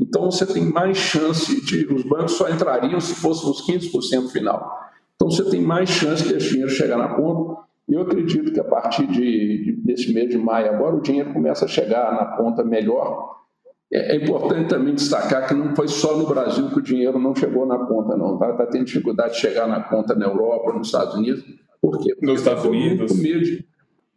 [0.00, 1.86] Então, você tem mais chance de.
[1.92, 4.80] Os bancos só entrariam se fossem os 15% final.
[5.14, 7.62] Então, você tem mais chance de esse dinheiro chegar na ponta.
[7.86, 11.66] Eu acredito que a partir de, de, desse mês de maio agora o dinheiro começa
[11.66, 13.43] a chegar na ponta melhor
[13.92, 17.34] é, é importante também destacar que não foi só no Brasil que o dinheiro não
[17.34, 18.34] chegou na conta, não.
[18.34, 21.44] Está tá tendo dificuldade de chegar na conta na Europa, nos Estados Unidos.
[21.80, 22.14] Por quê?
[22.14, 23.12] Porque nos Estados tá Unidos.
[23.12, 23.66] Com medo de,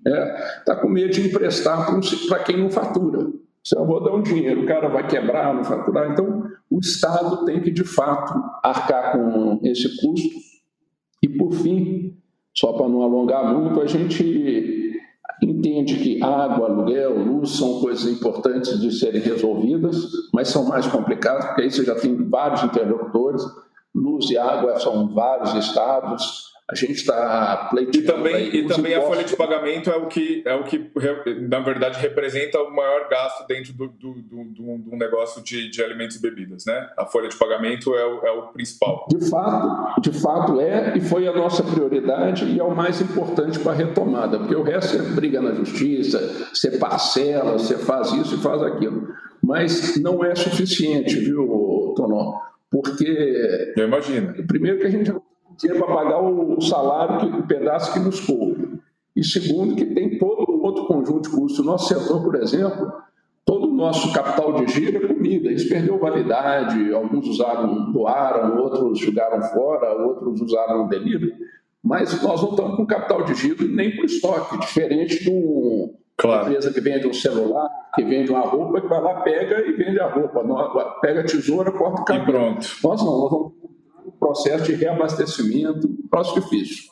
[0.07, 1.85] é, tá com medo de emprestar
[2.29, 3.27] para quem não fatura.
[3.63, 6.09] Se eu vou dar um dinheiro, o cara vai quebrar, não faturar.
[6.11, 10.37] Então, o Estado tem que, de fato, arcar com esse custo.
[11.21, 12.17] E, por fim,
[12.55, 14.86] só para não alongar muito, a gente
[15.41, 19.95] entende que água, aluguel, luz são coisas importantes de serem resolvidas,
[20.33, 23.43] mas são mais complicadas, porque aí você já tem vários interlocutores.
[23.93, 27.97] Luz e água são vários estados, a gente está pleiteando.
[27.97, 30.91] E também, e também a folha de pagamento é o que, é o que
[31.47, 36.17] na verdade, representa o maior gasto dentro do, do, do, do, negócio de, de alimentos
[36.17, 36.89] e bebidas, né?
[36.97, 39.07] A folha de pagamento é o, é o principal.
[39.09, 43.59] De fato, de fato é, e foi a nossa prioridade e é o mais importante
[43.59, 46.19] para a retomada, porque o resto você briga na justiça,
[46.53, 49.07] você parcela, você faz isso e faz aquilo.
[49.41, 52.41] Mas não é suficiente, viu, Tonó?
[52.69, 53.73] Porque.
[53.77, 54.33] Eu imagino.
[54.45, 55.13] Primeiro que a gente
[55.57, 58.79] dinheiro para pagar o salário, que, o pedaço que nos coube.
[59.15, 61.59] E segundo, que tem todo outro conjunto de custos.
[61.59, 62.91] O nosso setor, por exemplo,
[63.43, 65.51] todo o nosso capital de giro é comida.
[65.51, 71.33] Isso perdeu validade, alguns usaram, doaram, outros jogaram fora, outros usaram delivery.
[71.83, 76.49] Mas nós não estamos com capital de giro nem para estoque, diferente de uma claro.
[76.49, 79.99] empresa que vende um celular, que vende uma roupa, que vai lá, pega e vende
[79.99, 80.43] a roupa.
[81.01, 82.29] Pega a tesoura, corta o cabelo.
[82.29, 82.67] E pronto.
[82.83, 83.53] Nós não, nós vamos
[84.11, 86.91] processo de reabastecimento, próximo difícil.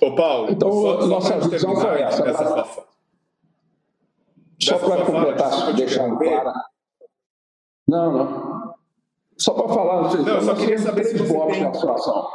[0.00, 2.22] Ô Paulo, então só, nossa só visão foi essa.
[2.28, 2.66] essa pra...
[4.60, 6.52] Só para completar, deixar claro.
[7.86, 8.74] Não, não.
[9.36, 11.70] Só para falar, não, eu só queria saber se blocos tem...
[11.70, 12.28] de atuação.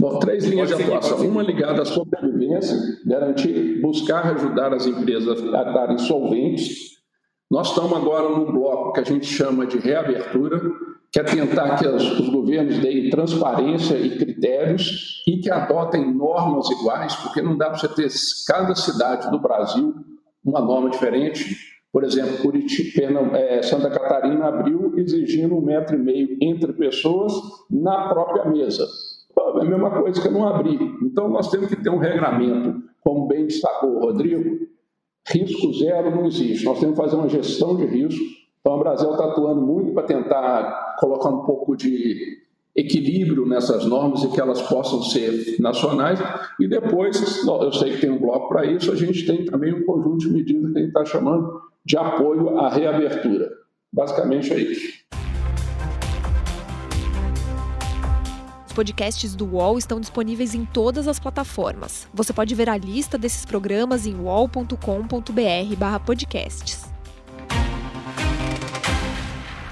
[0.00, 1.18] Bom, três linhas de atuação.
[1.26, 6.98] Uma ligada à sobrevivência, garantir, buscar ajudar as empresas a estarem solventes.
[7.50, 10.60] Nós estamos agora num bloco que a gente chama de reabertura,
[11.10, 17.14] que é tentar que os governos deem transparência e critérios e que adotem normas iguais,
[17.16, 18.08] porque não dá para você ter
[18.46, 19.94] cada cidade do Brasil
[20.44, 21.56] uma norma diferente.
[21.90, 27.32] Por exemplo, Curitiba, é, Santa Catarina abriu exigindo um metro e meio entre pessoas
[27.70, 28.86] na própria mesa.
[29.38, 30.78] É a mesma coisa que eu não abri.
[31.02, 34.66] Então, nós temos que ter um regramento, como bem destacou o Rodrigo,
[35.26, 36.64] risco zero não existe.
[36.64, 38.37] Nós temos que fazer uma gestão de risco
[38.68, 42.36] então, o Brasil está atuando muito para tentar colocar um pouco de
[42.76, 46.20] equilíbrio nessas normas e que elas possam ser nacionais.
[46.60, 49.86] E depois, eu sei que tem um bloco para isso, a gente tem também um
[49.86, 53.48] conjunto de medidas que a gente está chamando de apoio à reabertura.
[53.90, 54.98] Basicamente é isso.
[58.66, 62.06] Os podcasts do UOL estão disponíveis em todas as plataformas.
[62.12, 66.87] Você pode ver a lista desses programas em wall.com.br/podcasts.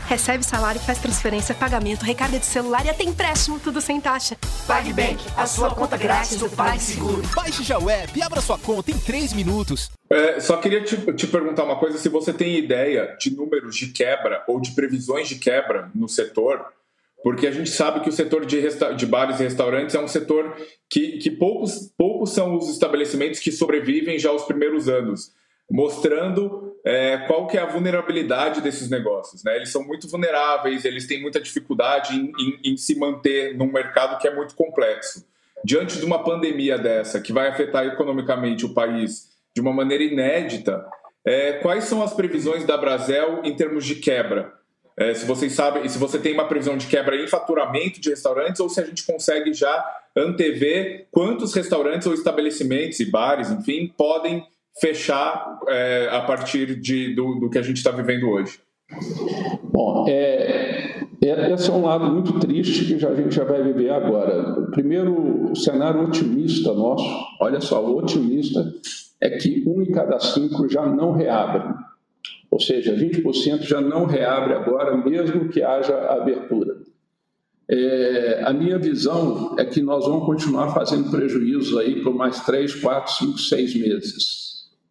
[0.07, 4.37] Recebe salário, faz transferência, pagamento, recarga de celular e até empréstimo, tudo sem taxa.
[4.65, 7.23] PagBank, a sua conta grátis do PagSeguro.
[7.35, 9.91] Baixe já o app e abra sua conta em 3 minutos.
[10.09, 13.89] É, só queria te, te, perguntar uma coisa, se você tem ideia de números de
[13.89, 16.65] quebra ou de previsões de quebra no setor,
[17.25, 18.63] porque a gente sabe que o setor de,
[18.97, 20.57] de bares e restaurantes é um setor
[20.89, 25.33] que, que poucos, poucos são os estabelecimentos que sobrevivem já aos primeiros anos
[25.71, 29.43] mostrando é, qual que é a vulnerabilidade desses negócios.
[29.43, 29.57] Né?
[29.57, 34.19] Eles são muito vulneráveis, eles têm muita dificuldade em, em, em, se manter num mercado
[34.21, 35.27] que é muito complexo.
[35.65, 40.87] Diante de uma pandemia dessa, que vai afetar economicamente o país de uma maneira inédita,
[41.25, 44.55] é, quais são as previsões da Brasel em termos de quebra?
[44.97, 48.61] É, se vocês sabem, se você tem uma previsão de quebra em faturamento de restaurantes
[48.61, 49.85] ou se a gente consegue já
[50.17, 54.47] antever quantos restaurantes ou estabelecimentos e bares, enfim, podem
[54.81, 58.61] fechar é, a partir de, do, do que a gente está vivendo hoje?
[59.65, 63.63] Bom, é, é, esse é um lado muito triste que já, a gente já vai
[63.63, 64.69] viver agora.
[64.71, 67.05] Primeiro, cenário otimista nosso,
[67.41, 68.73] olha só, o otimista
[69.21, 71.63] é que um em cada cinco já não reabre.
[72.51, 76.77] Ou seja, 20% já não reabre agora, mesmo que haja abertura.
[77.69, 82.77] É, a minha visão é que nós vamos continuar fazendo prejuízos aí por mais 3,
[82.77, 84.46] 4, 5, 6 meses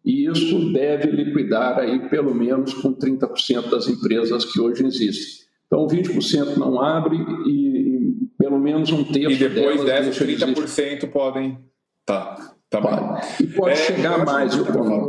[0.06, 5.44] e isso deve liquidar aí pelo menos com 30% das empresas que hoje existem.
[5.66, 11.06] Então, 20% não abre e, e, pelo menos um terço E depois dessas, 30% de
[11.08, 11.58] podem...
[12.04, 13.00] Tá, tá pode.
[13.00, 13.48] bem.
[13.48, 14.64] E pode é, chegar mais, viu,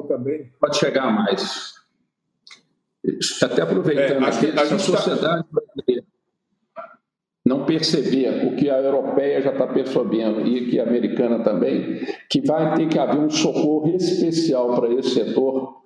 [0.07, 0.51] também.
[0.59, 1.75] Pode chegar mais.
[3.43, 5.47] Até aproveitando é, aqui, a, a tá sociedade tá...
[5.51, 6.03] brasileira
[7.47, 12.41] não perceber o que a europeia já está percebendo e que a americana também, que
[12.41, 15.77] vai ter que haver um socorro especial para esse setor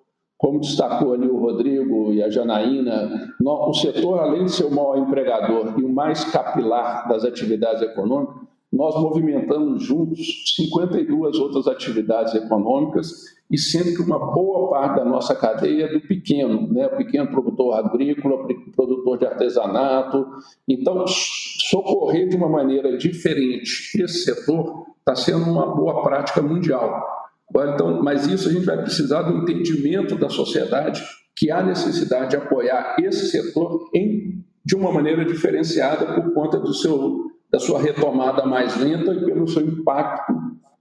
[0.41, 4.97] como destacou ali o Rodrigo e a Janaína, o setor, além de ser o maior
[4.97, 8.41] empregador e o mais capilar das atividades econômicas,
[8.73, 10.17] nós movimentamos juntos
[10.55, 13.11] 52 outras atividades econômicas
[13.51, 16.87] e sendo que uma boa parte da nossa cadeia é do pequeno, né?
[16.87, 20.25] o pequeno produtor agrícola, produtor de artesanato.
[20.67, 27.05] Então, socorrer de uma maneira diferente esse setor está sendo uma boa prática mundial.
[27.53, 31.03] Então, mas isso a gente vai precisar do entendimento da sociedade
[31.35, 36.73] que há necessidade de apoiar esse setor em, de uma maneira diferenciada por conta do
[36.73, 40.33] seu, da sua retomada mais lenta e pelo seu impacto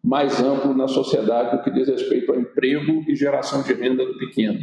[0.02, 4.18] mais amplo na sociedade do que diz respeito ao emprego e geração de renda do
[4.18, 4.58] pequeno.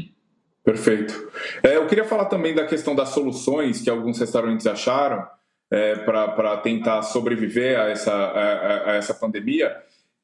[0.64, 1.32] Perfeito.
[1.64, 5.26] É, eu queria falar também da questão das soluções que alguns restaurantes acharam
[5.72, 9.76] é, para tentar sobreviver a essa, a, a, essa pandemia,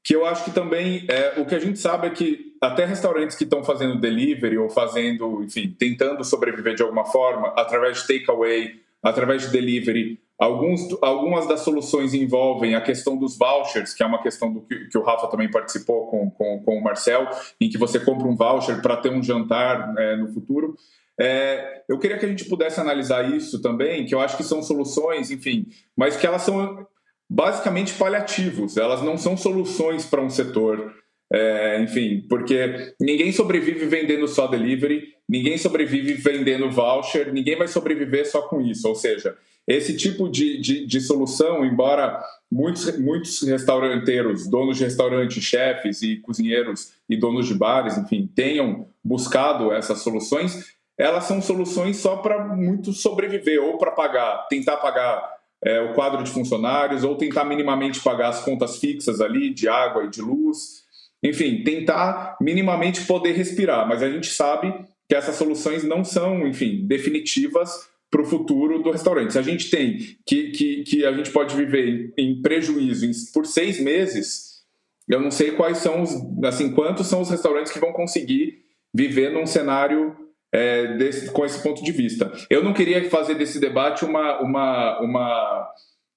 [0.04, 3.38] que eu acho que também é, o que a gente sabe é que até restaurantes
[3.38, 8.82] que estão fazendo delivery ou fazendo, enfim, tentando sobreviver de alguma forma através de takeaway,
[9.02, 14.22] através de delivery, Alguns, algumas das soluções envolvem a questão dos vouchers, que é uma
[14.22, 17.30] questão do que, que o Rafa também participou com, com, com, o Marcel,
[17.62, 20.76] em que você compra um voucher para ter um jantar é, no futuro.
[21.18, 24.62] É, eu queria que a gente pudesse analisar isso também, que eu acho que são
[24.62, 25.66] soluções, enfim,
[25.96, 26.86] mas que elas são
[27.30, 30.94] basicamente paliativos, elas não são soluções para um setor.
[31.32, 38.30] É, enfim, porque ninguém sobrevive vendendo só delivery, ninguém sobrevive vendendo voucher, ninguém vai sobreviver
[38.30, 38.90] só com isso.
[38.90, 39.38] Ou seja,
[39.68, 46.18] esse tipo de, de, de, solução, embora muitos, muitos restauranteiros, donos de restaurantes, chefes e
[46.18, 52.44] cozinheiros e donos de bares, enfim, tenham buscado essas soluções, elas são soluções só para
[52.56, 55.34] muito sobreviver ou para pagar, tentar pagar
[55.64, 60.04] é, o quadro de funcionários ou tentar minimamente pagar as contas fixas ali de água
[60.04, 60.84] e de luz,
[61.24, 63.88] enfim, tentar minimamente poder respirar.
[63.88, 64.74] Mas a gente sabe
[65.08, 69.34] que essas soluções não são, enfim, definitivas para o futuro do restaurante.
[69.34, 73.48] Se a gente tem que, que, que a gente pode viver em, em prejuízo por
[73.48, 74.62] seis meses,
[75.10, 76.12] eu não sei quais são os,
[76.46, 78.60] assim, quantos são os restaurantes que vão conseguir
[78.94, 80.16] viver num cenário
[80.52, 82.32] é, desse, com esse ponto de vista.
[82.52, 85.70] Eu não queria fazer desse debate uma, uma, uma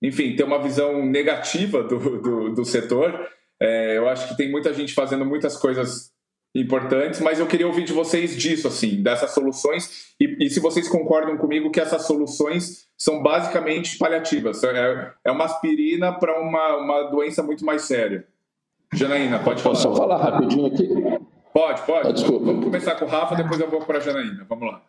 [0.03, 3.26] enfim, ter uma visão negativa do, do, do setor.
[3.59, 6.12] É, eu acho que tem muita gente fazendo muitas coisas
[6.61, 10.88] importantes, mas eu queria ouvir de vocês disso, assim, dessas soluções, e, e se vocês
[10.88, 17.02] concordam comigo que essas soluções são basicamente paliativas, é, é uma aspirina para uma, uma
[17.11, 18.26] doença muito mais séria.
[18.92, 19.74] Janaína, pode falar.
[19.74, 20.88] Posso falar rapidinho aqui?
[21.52, 22.09] Pode, pode.
[22.09, 22.46] Ah, desculpa.
[22.46, 24.46] Vamos começar com o Rafa, depois eu vou para a Janaína.
[24.48, 24.82] Vamos lá.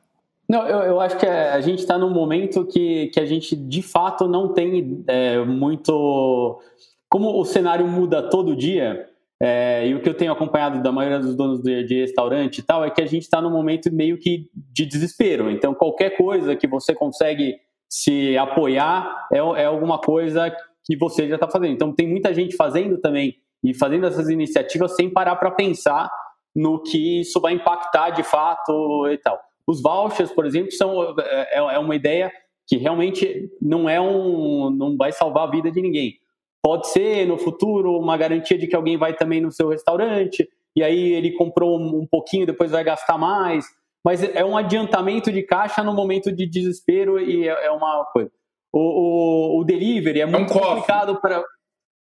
[0.47, 3.82] Não, eu, eu acho que a gente está num momento que, que a gente de
[3.82, 6.61] fato não tem é, muito.
[7.09, 9.09] Como o cenário muda todo dia,
[9.40, 12.64] é, e o que eu tenho acompanhado da maioria dos donos de, de restaurante e
[12.64, 15.52] tal é que a gente está num momento meio que de desespero.
[15.52, 17.56] Então, qualquer coisa que você consegue
[17.88, 20.52] se apoiar é, é alguma coisa
[20.84, 21.74] que você já está fazendo.
[21.74, 26.10] Então, tem muita gente fazendo também e fazendo essas iniciativas sem parar para pensar
[26.56, 29.40] no que isso vai impactar de fato e tal.
[29.68, 32.32] Os vouchers, por exemplo, são é, é uma ideia
[32.68, 36.20] que realmente não é um, não vai salvar a vida de ninguém
[36.68, 40.45] Pode ser no futuro uma garantia de que alguém vai também no seu restaurante
[40.76, 43.65] e aí ele comprou um pouquinho, depois vai gastar mais.
[44.03, 48.30] Mas é um adiantamento de caixa no momento de desespero e é, é uma coisa.
[48.74, 51.41] O, o, o delivery é, é muito um complicado para.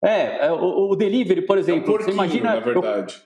[0.05, 2.55] É, é, o, o, delivery, por exemplo, é um você imagina.
[2.55, 3.23] Na verdade.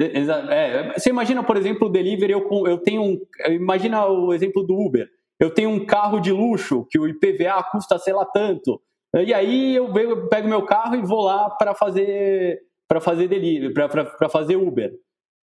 [0.00, 0.06] Eu...
[0.50, 3.20] É, você imagina, por exemplo, o delivery, eu, eu tenho um.
[3.46, 5.08] Imagina o exemplo do Uber.
[5.38, 8.82] Eu tenho um carro de luxo que o IPVA custa, sei lá, tanto.
[9.22, 9.92] E aí eu
[10.28, 14.92] pego meu carro e vou lá para fazer para fazer delivery, para fazer Uber.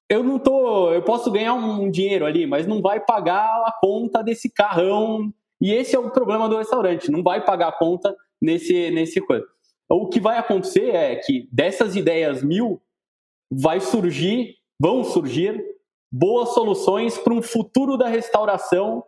[0.09, 4.23] Eu não tô, eu posso ganhar um dinheiro ali, mas não vai pagar a conta
[4.23, 5.33] desse carrão.
[5.61, 9.47] E esse é o problema do restaurante, não vai pagar a conta nesse nesse coisa.
[9.89, 12.81] O que vai acontecer é que dessas ideias mil
[13.51, 15.63] vai surgir, vão surgir
[16.13, 19.05] boas soluções para um futuro da restauração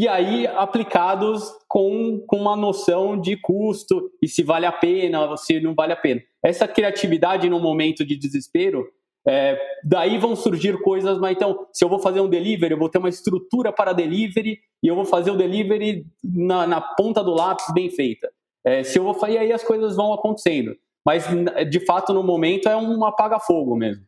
[0.00, 5.36] e aí aplicados com, com uma noção de custo e se vale a pena ou
[5.36, 6.22] se não vale a pena.
[6.42, 8.82] Essa criatividade no momento de desespero,
[9.28, 12.88] é, daí vão surgir coisas, mas então, se eu vou fazer um delivery, eu vou
[12.88, 17.34] ter uma estrutura para delivery e eu vou fazer o delivery na, na ponta do
[17.34, 18.32] lápis bem feita.
[18.64, 20.74] É, se eu vou e aí as coisas vão acontecendo.
[21.04, 21.26] Mas,
[21.68, 24.02] de fato, no momento é um apaga-fogo mesmo.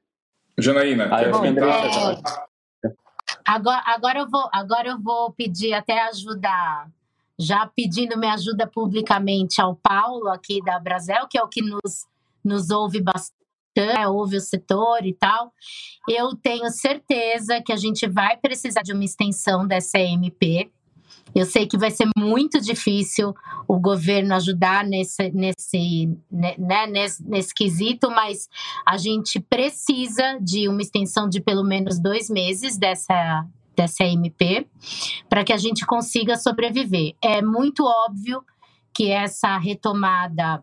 [0.59, 2.47] Janaína, ah, quer comentar?
[3.53, 6.48] Agora, agora, eu vou, agora eu vou pedir até ajuda,
[7.38, 12.07] já pedindo minha ajuda publicamente ao Paulo aqui da Brasel, que é o que nos,
[12.42, 13.36] nos ouve bastante.
[13.76, 15.53] né, ouve o setor e tal.
[16.09, 20.72] Eu tenho certeza que a gente vai precisar de uma extensão dessa MP.
[21.35, 23.35] Eu sei que vai ser muito difícil
[23.66, 28.49] o governo ajudar nesse, nesse, né, né, nesse, nesse quesito, mas
[28.87, 34.66] a gente precisa de uma extensão de pelo menos dois meses dessa, dessa MP
[35.28, 37.14] para que a gente consiga sobreviver.
[37.22, 38.45] É muito óbvio
[38.95, 40.62] que essa retomada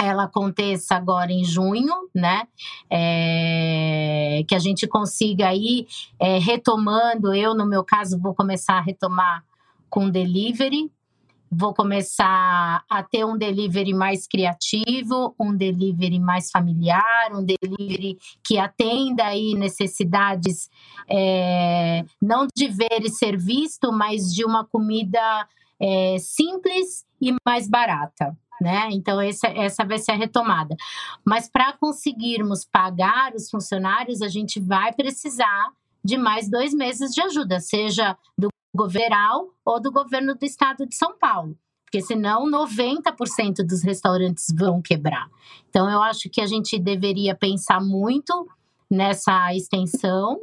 [0.00, 2.42] ela aconteça agora em junho, né?
[2.90, 5.86] É, que a gente consiga ir
[6.18, 7.32] é, retomando.
[7.32, 9.44] Eu, no meu caso, vou começar a retomar
[9.92, 10.90] com delivery.
[11.50, 18.56] Vou começar a ter um delivery mais criativo, um delivery mais familiar, um delivery que
[18.56, 20.70] atenda aí necessidades
[21.06, 25.46] é, não de ver e ser visto, mas de uma comida
[25.78, 28.34] é, simples e mais barata.
[28.62, 28.88] Né?
[28.92, 30.74] Então, essa, essa vai ser a retomada.
[31.22, 35.70] Mas para conseguirmos pagar os funcionários, a gente vai precisar
[36.02, 40.94] de mais dois meses de ajuda, seja do governo ou do governo do estado de
[40.94, 41.56] São Paulo.
[41.84, 45.28] Porque senão 90% dos restaurantes vão quebrar.
[45.68, 48.48] Então, eu acho que a gente deveria pensar muito
[48.90, 50.40] nessa extensão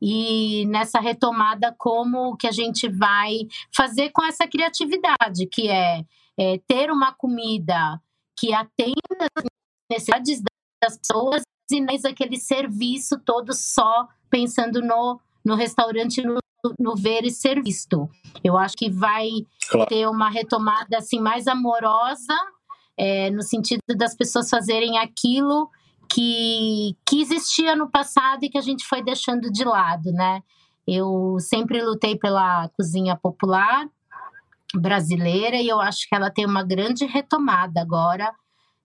[0.00, 6.04] e nessa retomada como que a gente vai fazer com essa criatividade, que é,
[6.38, 7.98] é ter uma comida
[8.38, 9.44] que atenda as
[9.90, 10.42] necessidades
[10.82, 16.38] das pessoas e não aquele serviço todo só pensando no, no restaurante, no,
[16.78, 18.08] no ver e ser visto.
[18.42, 19.28] Eu acho que vai
[19.70, 19.88] claro.
[19.88, 22.34] ter uma retomada assim mais amorosa,
[22.96, 25.68] é, no sentido das pessoas fazerem aquilo
[26.08, 30.42] que, que existia no passado e que a gente foi deixando de lado, né?
[30.86, 33.88] Eu sempre lutei pela cozinha popular
[34.74, 38.32] brasileira e eu acho que ela tem uma grande retomada agora.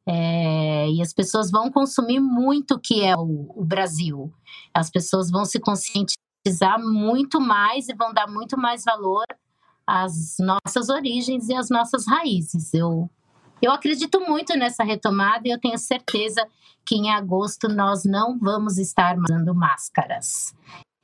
[0.08, 4.34] É, e as pessoas vão consumir muito o que é o, o Brasil.
[4.74, 6.18] As pessoas vão se conscientizar
[6.80, 9.26] muito mais e vão dar muito mais valor
[9.86, 12.74] às nossas origens e às nossas raízes.
[12.74, 13.10] Eu,
[13.62, 16.46] eu acredito muito nessa retomada e eu tenho certeza
[16.86, 20.54] que em agosto nós não vamos estar usando máscaras.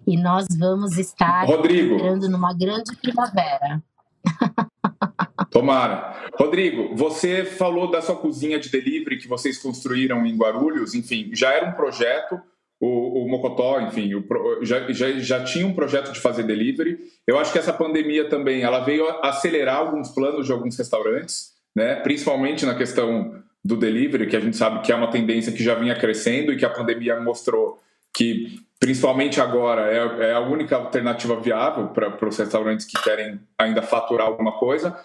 [0.07, 1.95] E nós vamos estar Rodrigo.
[1.95, 3.83] entrando numa grande primavera.
[5.49, 6.29] Tomara.
[6.37, 11.53] Rodrigo, você falou da sua cozinha de delivery que vocês construíram em Guarulhos, enfim, já
[11.53, 12.39] era um projeto,
[12.85, 14.23] o, o Mocotó, enfim, o,
[14.63, 16.99] já, já, já tinha um projeto de fazer delivery.
[17.25, 21.95] Eu acho que essa pandemia também, ela veio acelerar alguns planos de alguns restaurantes, né?
[21.95, 25.73] principalmente na questão do delivery, que a gente sabe que é uma tendência que já
[25.73, 27.79] vinha crescendo e que a pandemia mostrou
[28.13, 33.81] que, principalmente agora, é, é a única alternativa viável para os restaurantes que querem ainda
[33.81, 34.95] faturar alguma coisa.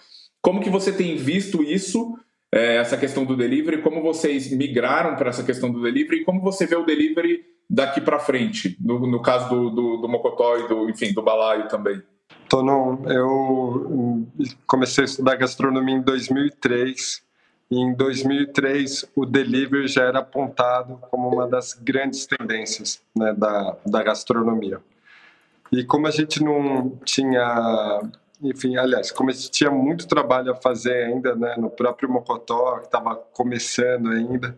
[0.41, 2.15] Como que você tem visto isso,
[2.53, 3.81] é, essa questão do delivery?
[3.81, 6.21] Como vocês migraram para essa questão do delivery?
[6.21, 8.77] E como você vê o delivery daqui para frente?
[8.79, 12.01] No, no, caso do, do, do Mocotó e do, enfim, do Balaio também.
[12.49, 14.27] Tono, eu
[14.67, 17.23] comecei a estudar gastronomia em 2003
[17.71, 24.03] em 2003, o delivery já era apontado como uma das grandes tendências né, da, da
[24.03, 24.81] gastronomia.
[25.71, 28.01] E como a gente não tinha,
[28.43, 32.79] enfim, aliás, como a gente tinha muito trabalho a fazer ainda, né, no próprio Mocotó,
[32.79, 34.57] que estava começando ainda,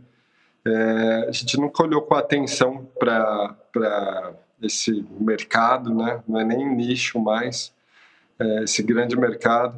[0.66, 7.20] é, a gente nunca olhou com atenção para esse mercado, né, não é nem nicho
[7.20, 7.74] mais,
[8.39, 9.78] é, esse grande mercado.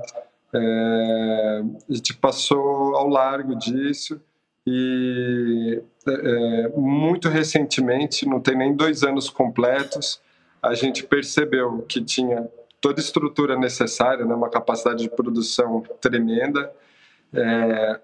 [0.54, 4.22] É, a gente passou ao largo disso
[4.66, 10.22] e é, é, muito recentemente, não tem nem dois anos completos,
[10.62, 12.48] a gente percebeu que tinha
[12.80, 16.72] toda a estrutura necessária, né, uma capacidade de produção tremenda,
[17.34, 18.00] é,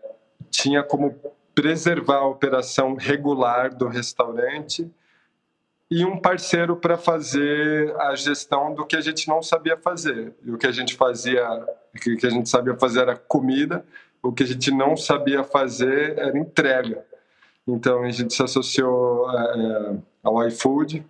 [0.50, 1.16] tinha como
[1.54, 4.90] preservar a operação regular do restaurante
[5.90, 10.34] e um parceiro para fazer a gestão do que a gente não sabia fazer.
[10.44, 11.46] E o que a gente fazia,
[11.94, 13.86] o que a gente sabia fazer era comida,
[14.24, 17.04] o que a gente não sabia fazer era entrega.
[17.68, 21.06] Então a gente se associou é, ao iFood.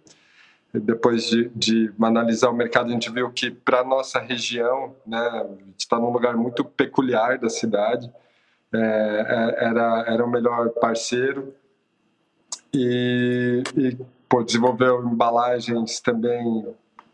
[0.74, 5.48] Depois de, de, analisar o mercado, a gente viu que para nossa região, né, a
[5.66, 8.10] gente está num lugar muito peculiar da cidade,
[8.74, 11.54] é, é era, era o melhor parceiro.
[12.74, 13.98] E, e
[14.30, 16.66] pô, desenvolveu embalagens também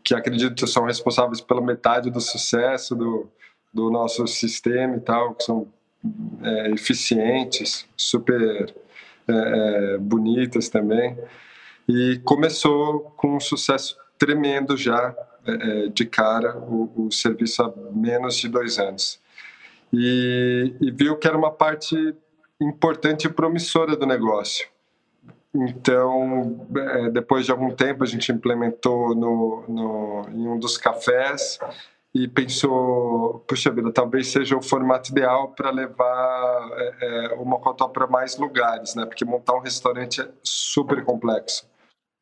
[0.04, 3.28] que acredito são responsáveis pela metade do sucesso do,
[3.72, 5.68] do nosso sistema e tal, que são
[6.42, 8.74] é, eficientes, super
[9.28, 11.16] é, é, bonitas também.
[11.86, 15.14] E começou com um sucesso tremendo já
[15.46, 19.20] é, de cara o, o, serviço há menos de dois anos.
[19.92, 22.14] E, e viu que era uma parte
[22.60, 24.68] importante e promissora do negócio
[25.54, 31.58] então, é, depois de algum tempo, a gente implementou no, no, em um dos cafés
[32.14, 37.88] e pensou, puxa vida, talvez seja o formato ideal para levar é, é, o Mocotó
[37.88, 39.06] para mais lugares, né?
[39.06, 41.66] Porque montar um restaurante é super complexo.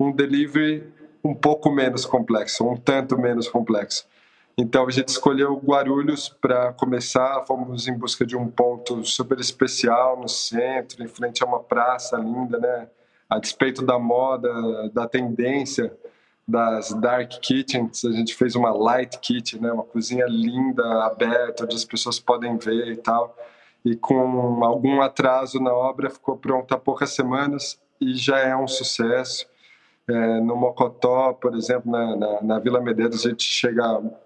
[0.00, 0.92] Um delivery
[1.24, 4.06] um pouco menos complexo, um tanto menos complexo.
[4.58, 10.18] Então a gente escolheu Guarulhos para começar, fomos em busca de um ponto super especial
[10.18, 12.88] no centro, em frente a uma praça linda, né?
[13.28, 14.48] a despeito da moda,
[14.92, 15.92] da tendência
[16.46, 21.74] das dark kitchens, a gente fez uma light kitchen, né, uma cozinha linda, aberta, onde
[21.74, 23.36] as pessoas podem ver e tal.
[23.84, 28.68] E com algum atraso na obra, ficou pronta há poucas semanas e já é um
[28.68, 29.46] sucesso.
[30.08, 33.82] É, no Mocotó, por exemplo, na, na, na, Vila Medeiros, a gente chega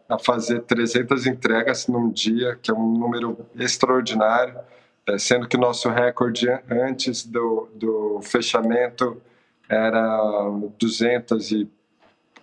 [0.08, 4.58] a fazer 300 entregas num dia, que é um número extraordinário.
[5.06, 9.20] É, sendo que o nosso recorde antes do, do fechamento
[9.68, 11.70] era 200 e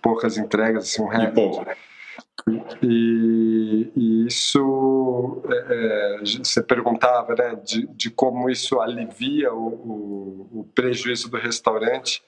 [0.02, 1.76] poucas entregas, assim, um recorde.
[2.82, 10.60] E, e, isso, é, é, você perguntava né, de, de como isso alivia o, o,
[10.60, 12.22] o prejuízo do restaurante.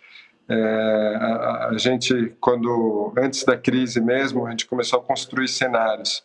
[0.51, 6.25] É, a, a, gente, quando antes da crise mesmo, a gente começou a construir cenários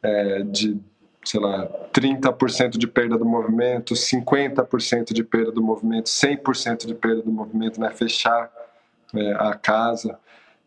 [0.00, 0.80] é, de
[1.24, 7.22] sei lá, 30% de perda do movimento, 50% de perda do movimento, 100% de perda
[7.22, 7.90] do movimento, né?
[7.90, 8.52] fechar
[9.14, 10.18] é, a casa.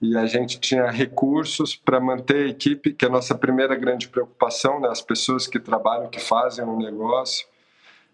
[0.01, 4.07] E a gente tinha recursos para manter a equipe, que é a nossa primeira grande
[4.07, 4.89] preocupação, né?
[4.89, 7.47] as pessoas que trabalham, que fazem o um negócio.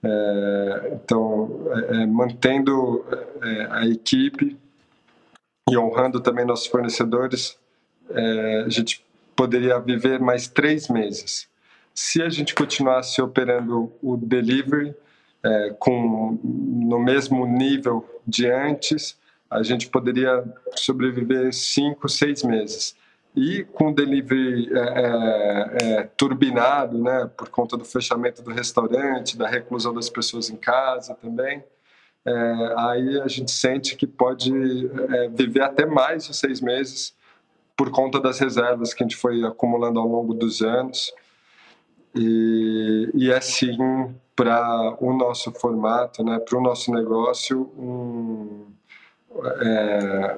[0.03, 1.49] É, então,
[1.89, 3.05] é, é mantendo
[3.71, 4.61] a equipe
[5.69, 7.57] e honrando também nossos fornecedores,
[8.09, 9.05] é, a gente
[9.35, 11.47] poderia viver mais três meses
[11.93, 14.95] se a gente continuasse operando o delivery
[15.43, 19.17] é, com no mesmo nível de antes,
[19.49, 20.43] a gente poderia
[20.75, 22.95] sobreviver cinco, seis meses.
[23.35, 29.37] E com o delivery é, é, é, turbinado, né, por conta do fechamento do restaurante,
[29.37, 31.63] da reclusão das pessoas em casa também,
[32.25, 34.51] é, aí a gente sente que pode
[35.09, 37.13] é, viver até mais de seis meses
[37.75, 41.13] por conta das reservas que a gente foi acumulando ao longo dos anos.
[42.15, 43.77] E, e é sim
[44.35, 48.65] para o nosso formato, né, para o nosso negócio, um,
[49.61, 50.37] é,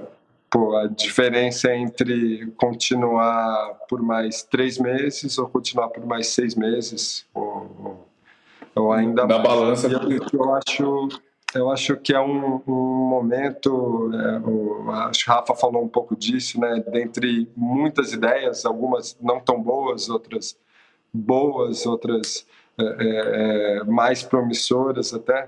[0.50, 7.26] pô, a diferença entre continuar por mais três meses ou continuar por mais seis meses,
[7.34, 8.06] ou,
[8.74, 9.88] ou ainda da balança.
[9.88, 11.10] Eu, eu acho
[11.56, 16.16] eu acho que é um, um momento, é, o, acho que Rafa falou um pouco
[16.16, 16.84] disso, né?
[16.92, 20.58] Dentre muitas ideias, algumas não tão boas, outras
[21.14, 22.46] boas, outras
[22.78, 25.48] é, é, é, mais promissoras até,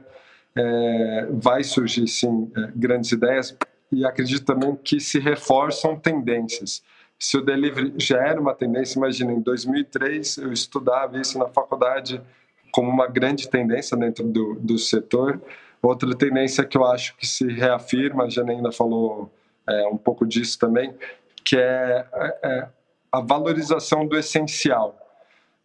[0.56, 3.56] é, vai surgir sim é, grandes ideias
[3.92, 6.82] e acredito também que se reforçam tendências.
[7.20, 12.22] Se o delivery já era uma tendência, imagina, em 2003 eu estudava isso na faculdade
[12.72, 15.42] como uma grande tendência dentro do, do setor.
[15.82, 19.32] Outra tendência que eu acho que se reafirma, a Janaína falou
[19.68, 20.94] é, um pouco disso também,
[21.44, 22.06] que é,
[22.44, 22.68] é
[23.12, 24.98] a valorização do essencial.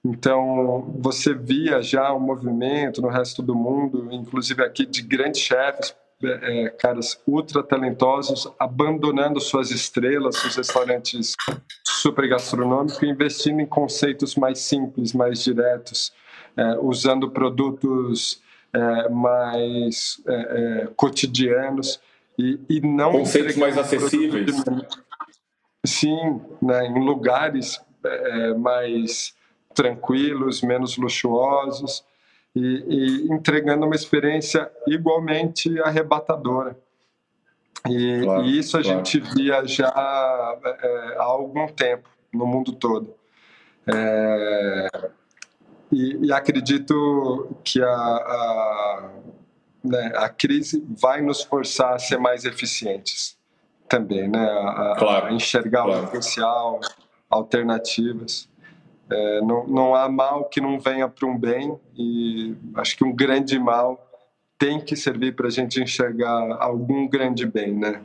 [0.04, 5.94] Então, você via já um movimento no resto do mundo, inclusive aqui, de grandes chefes,
[6.24, 11.34] é, caras ultra talentosos, abandonando suas estrelas, seus restaurantes
[11.84, 16.12] super gastronômicos, investindo em conceitos mais simples, mais diretos,
[16.56, 18.41] é, usando produtos
[18.74, 22.00] é, mais é, é, cotidianos
[22.38, 24.50] e, e não conceitos mais acessíveis.
[25.84, 29.34] Sim, né, em lugares é, mais
[29.74, 32.04] tranquilos, menos luxuosos
[32.54, 36.76] e, e entregando uma experiência igualmente arrebatadora.
[37.88, 38.98] E, claro, e isso a claro.
[38.98, 43.14] gente via já é, há algum tempo no mundo todo.
[43.86, 44.88] É,
[45.92, 49.10] e, e, acredito que a, a,
[49.84, 53.36] né, a, crise vai nos forçar a ser mais eficientes
[53.88, 54.42] também, né?
[54.42, 56.80] a, claro, a enxergar o potencial,
[57.28, 58.48] alternativas.
[59.10, 63.14] É, não, não há mal que não venha para um bem e acho que um
[63.14, 64.08] grande mal
[64.58, 68.00] tem que servir para a gente enxergar algum grande bem, né?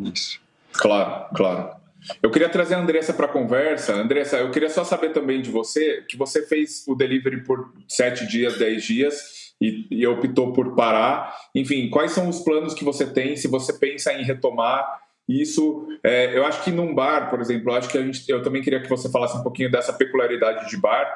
[0.00, 0.40] Isso.
[0.72, 1.81] Claro, claro.
[2.22, 3.94] Eu queria trazer a Andressa para a conversa.
[3.94, 8.26] Andressa, eu queria só saber também de você, que você fez o delivery por sete
[8.26, 11.34] dias, dez dias, e, e optou por parar.
[11.54, 16.36] Enfim, quais são os planos que você tem, se você pensa em retomar isso, é,
[16.36, 18.82] eu acho que num bar, por exemplo, eu acho que a gente, eu também queria
[18.82, 21.06] que você falasse um pouquinho dessa peculiaridade de bar,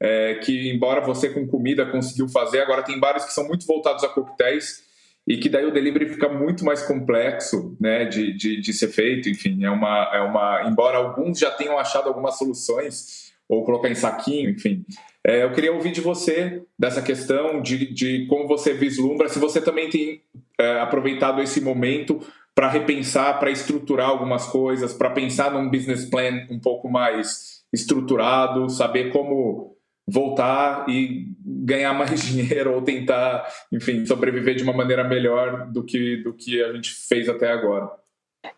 [0.00, 4.04] é, que embora você com comida conseguiu fazer, agora tem bares que são muito voltados
[4.04, 4.85] a coquetéis
[5.26, 9.28] e que daí o delivery fica muito mais complexo né, de, de, de ser feito.
[9.28, 10.68] Enfim, é uma, é uma.
[10.68, 14.84] Embora alguns já tenham achado algumas soluções, ou colocar em saquinho, enfim.
[15.24, 19.60] É, eu queria ouvir de você dessa questão de, de como você vislumbra, se você
[19.60, 20.22] também tem
[20.58, 22.20] é, aproveitado esse momento
[22.54, 28.70] para repensar, para estruturar algumas coisas, para pensar num business plan um pouco mais estruturado,
[28.70, 29.75] saber como
[30.06, 36.22] voltar e ganhar mais dinheiro ou tentar, enfim, sobreviver de uma maneira melhor do que
[36.22, 37.90] do que a gente fez até agora.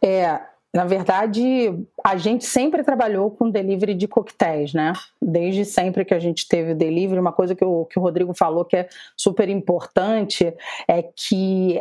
[0.02, 0.40] É,
[0.74, 1.72] na verdade,
[2.04, 4.92] a gente sempre trabalhou com delivery de coquetéis, né?
[5.20, 8.64] Desde sempre que a gente teve delivery, uma coisa que o, que o Rodrigo falou
[8.64, 10.54] que é super importante
[10.86, 11.80] é que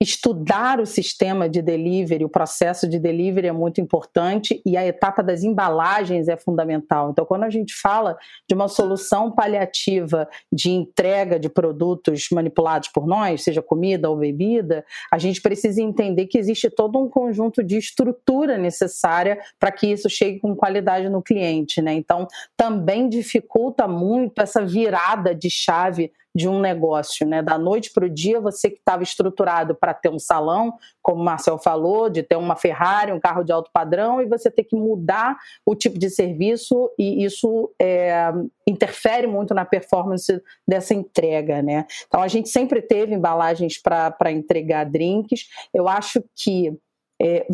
[0.00, 5.22] estudar o sistema de delivery, o processo de delivery é muito importante e a etapa
[5.22, 7.10] das embalagens é fundamental.
[7.10, 8.16] Então, quando a gente fala
[8.48, 14.86] de uma solução paliativa de entrega de produtos manipulados por nós, seja comida ou bebida,
[15.12, 20.08] a gente precisa entender que existe todo um conjunto de estrutura necessária para que isso
[20.08, 21.92] chegue com qualidade no cliente, né?
[21.92, 22.26] Então,
[22.56, 27.42] também dificulta muito essa virada de chave de um negócio, né?
[27.42, 31.24] Da noite para o dia, você que estava estruturado para ter um salão, como o
[31.24, 34.76] Marcel falou, de ter uma Ferrari, um carro de alto padrão, e você ter que
[34.76, 38.32] mudar o tipo de serviço, e isso é,
[38.66, 41.86] interfere muito na performance dessa entrega, né?
[42.06, 45.46] Então a gente sempre teve embalagens para entregar drinks.
[45.74, 46.78] Eu acho que
[47.22, 47.46] é,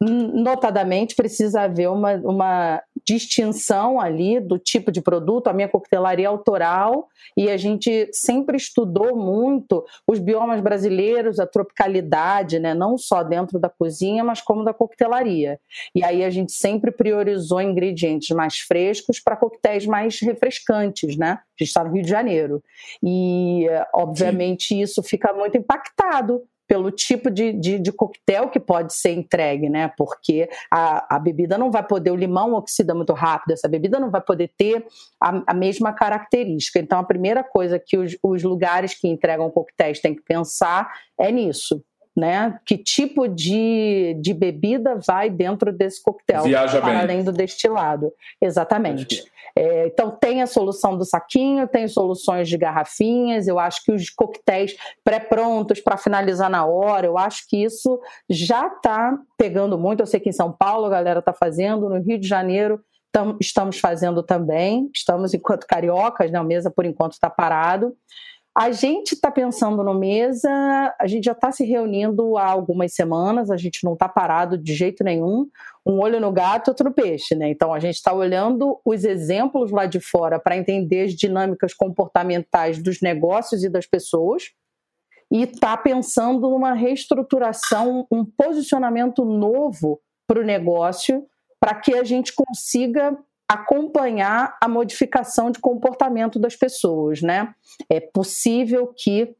[0.00, 5.48] notadamente, precisa haver uma, uma distinção ali do tipo de produto.
[5.48, 11.46] A minha coquetelaria é autoral e a gente sempre estudou muito os biomas brasileiros, a
[11.46, 12.74] tropicalidade, né?
[12.74, 15.58] não só dentro da cozinha, mas como da coquetelaria.
[15.94, 21.32] E aí a gente sempre priorizou ingredientes mais frescos para coquetéis mais refrescantes, né?
[21.32, 22.62] A gente está no Rio de Janeiro.
[23.02, 24.82] E, obviamente, Sim.
[24.82, 26.42] isso fica muito impactado
[26.74, 29.92] pelo tipo de, de, de, coquetel que pode ser entregue, né?
[29.96, 34.10] Porque a, a bebida não vai poder, o limão oxida muito rápido, essa bebida não
[34.10, 34.84] vai poder ter
[35.22, 36.80] a, a mesma característica.
[36.80, 41.30] Então, a primeira coisa que os, os lugares que entregam coquetéis têm que pensar é
[41.30, 41.80] nisso.
[42.16, 42.58] Né?
[42.64, 47.00] Que tipo de, de bebida vai dentro desse coquetel, Viaja para bem.
[47.00, 48.12] além do destilado.
[48.40, 49.24] Exatamente.
[49.56, 54.10] É, então tem a solução do saquinho, tem soluções de garrafinhas, eu acho que os
[54.10, 60.00] coquetéis pré-prontos para finalizar na hora, eu acho que isso já está pegando muito.
[60.00, 62.80] Eu sei que em São Paulo a galera está fazendo, no Rio de Janeiro
[63.40, 66.38] estamos fazendo também, estamos enquanto cariocas, né?
[66.38, 67.94] A mesa por enquanto está parado.
[68.56, 70.48] A gente está pensando no mesa,
[71.00, 74.74] a gente já está se reunindo há algumas semanas, a gente não está parado de
[74.74, 75.48] jeito nenhum.
[75.84, 77.48] Um olho no gato, outro no peixe, né?
[77.48, 82.80] Então a gente está olhando os exemplos lá de fora para entender as dinâmicas comportamentais
[82.80, 84.52] dos negócios e das pessoas
[85.32, 91.26] e está pensando numa reestruturação, um posicionamento novo para o negócio,
[91.58, 93.18] para que a gente consiga
[93.48, 97.54] acompanhar a modificação de comportamento das pessoas, né?
[97.90, 99.34] É possível que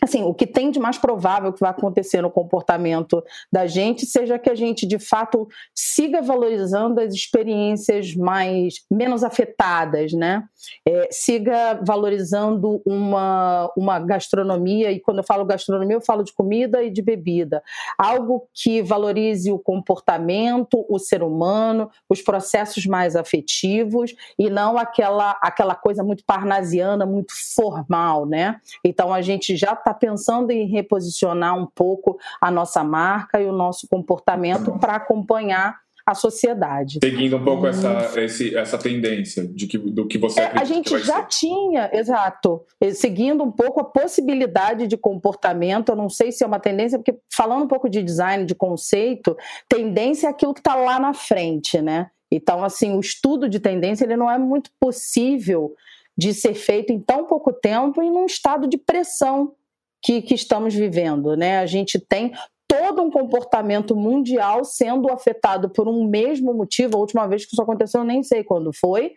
[0.00, 3.22] assim, o que tem de mais provável que vai acontecer no comportamento
[3.52, 10.12] da gente seja que a gente de fato siga valorizando as experiências mais menos afetadas,
[10.12, 10.44] né?
[10.86, 16.82] É, siga valorizando uma, uma gastronomia e quando eu falo gastronomia eu falo de comida
[16.82, 17.62] e de bebida,
[17.98, 25.38] algo que valorize o comportamento, o ser humano, os processos mais afetivos e não aquela
[25.42, 28.60] aquela coisa muito parnasiana, muito formal, né?
[28.84, 33.46] Então a gente já está está pensando em reposicionar um pouco a nossa marca e
[33.46, 36.98] o nosso comportamento para acompanhar a sociedade.
[37.02, 40.98] Seguindo um pouco essa, esse, essa tendência de que, do que você é, A gente
[40.98, 41.26] já ser.
[41.28, 42.64] tinha, exato,
[42.94, 47.18] seguindo um pouco a possibilidade de comportamento, eu não sei se é uma tendência, porque
[47.32, 49.36] falando um pouco de design, de conceito,
[49.68, 52.10] tendência é aquilo que está lá na frente, né?
[52.30, 55.74] Então, assim, o estudo de tendência ele não é muito possível
[56.16, 59.54] de ser feito em tão pouco tempo e num estado de pressão
[60.02, 61.36] que, que estamos vivendo.
[61.36, 61.58] Né?
[61.58, 62.32] A gente tem
[62.66, 66.96] todo um comportamento mundial sendo afetado por um mesmo motivo.
[66.96, 69.14] A última vez que isso aconteceu, eu nem sei quando foi,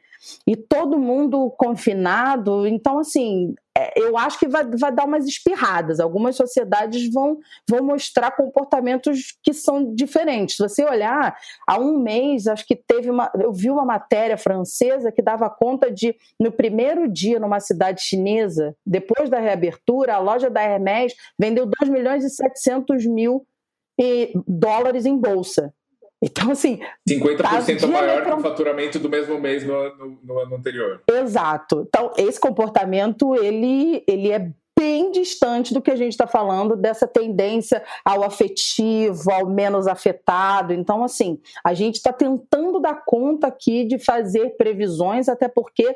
[0.48, 2.68] e todo mundo confinado.
[2.68, 6.00] Então, assim, é, eu acho que vai, vai dar umas espirradas.
[6.00, 10.56] Algumas sociedades vão, vão mostrar comportamentos que são diferentes.
[10.56, 11.36] Se você olhar,
[11.68, 13.32] há um mês, acho que teve uma.
[13.40, 18.76] Eu vi uma matéria francesa que dava conta de, no primeiro dia, numa cidade chinesa,
[18.86, 23.46] depois da reabertura, a loja da Hermès vendeu 2 milhões e 700 mil
[24.48, 25.74] dólares em bolsa.
[26.24, 26.80] Então, assim.
[27.08, 31.04] 50% tá maior que o faturamento do mesmo mês no, no, no, ano anterior.
[31.12, 31.86] Exato.
[31.88, 34.50] Então, esse comportamento ele, ele é
[34.80, 40.74] bem distante do que a gente está falando, dessa tendência ao afetivo, ao menos afetado.
[40.74, 45.94] Então, assim, a gente está tentando dar conta aqui de fazer previsões, até porque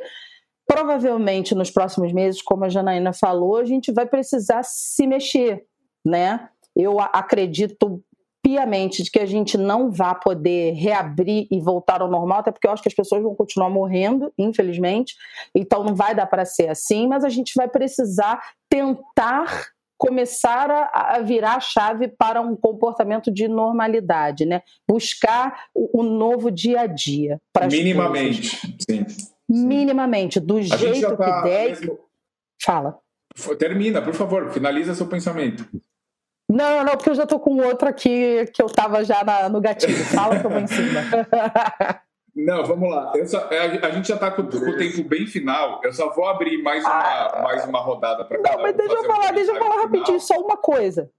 [0.67, 5.65] provavelmente nos próximos meses, como a Janaína falou, a gente vai precisar se mexer,
[6.05, 6.49] né?
[6.75, 8.03] Eu acredito
[8.47, 12.65] piamente de que a gente não vá poder reabrir e voltar ao normal, até porque
[12.65, 15.15] eu acho que as pessoas vão continuar morrendo, infelizmente,
[15.53, 19.67] então não vai dar para ser assim, mas a gente vai precisar tentar
[19.97, 24.61] começar a, virar a chave para um comportamento de normalidade, né?
[24.87, 27.41] Buscar o, o novo dia a dia.
[27.69, 29.05] Minimamente, sim.
[29.49, 31.69] Minimamente, do a jeito tá que der.
[31.69, 31.99] Mesmo...
[32.63, 32.97] Fala.
[33.59, 35.67] Termina, por favor, finaliza seu pensamento.
[36.49, 39.59] Não, não, porque eu já estou com outro aqui que eu estava já na, no
[39.59, 39.97] gatilho.
[40.05, 41.01] Fala que eu vou em cima.
[42.37, 43.11] Não, vamos lá.
[43.25, 45.81] Só, é, a, gente já está com, com, o tempo bem final.
[45.83, 49.03] Eu só vou abrir mais uma, ah, mais uma rodada para Não, mas deixa eu
[49.05, 51.09] falar, um deixa eu falar rapidinho, só uma coisa.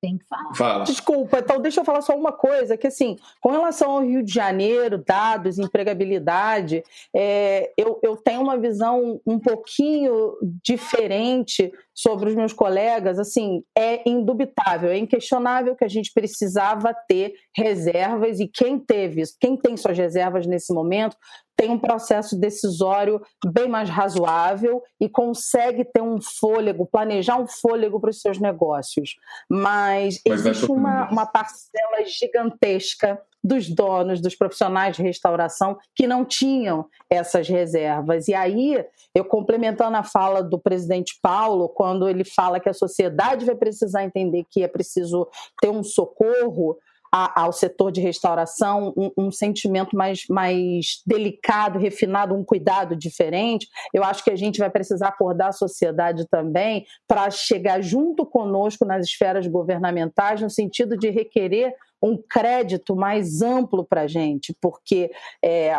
[0.00, 0.54] Tem que falar.
[0.54, 0.84] Fala.
[0.84, 4.32] Desculpa, então deixa eu falar só uma coisa, que assim, com relação ao Rio de
[4.32, 6.84] Janeiro, dados, empregabilidade,
[7.14, 14.08] é, eu, eu tenho uma visão um pouquinho diferente sobre os meus colegas, assim, é
[14.08, 19.98] indubitável, é inquestionável que a gente precisava ter reservas e quem teve, quem tem suas
[19.98, 21.16] reservas nesse momento,
[21.58, 28.00] tem um processo decisório bem mais razoável e consegue ter um fôlego, planejar um fôlego
[28.00, 29.16] para os seus negócios.
[29.50, 36.24] Mas, Mas existe uma, uma parcela gigantesca dos donos, dos profissionais de restauração que não
[36.24, 38.28] tinham essas reservas.
[38.28, 43.44] E aí, eu complementando a fala do presidente Paulo, quando ele fala que a sociedade
[43.44, 45.26] vai precisar entender que é preciso
[45.60, 46.78] ter um socorro,
[47.12, 53.68] a, ao setor de restauração um, um, sentimento mais, mais delicado, refinado, um cuidado diferente.
[53.92, 58.84] Eu acho que a gente vai precisar acordar a sociedade também para chegar junto conosco
[58.84, 65.10] nas esferas governamentais, no sentido de requerer um crédito mais amplo para a gente, porque
[65.44, 65.72] é,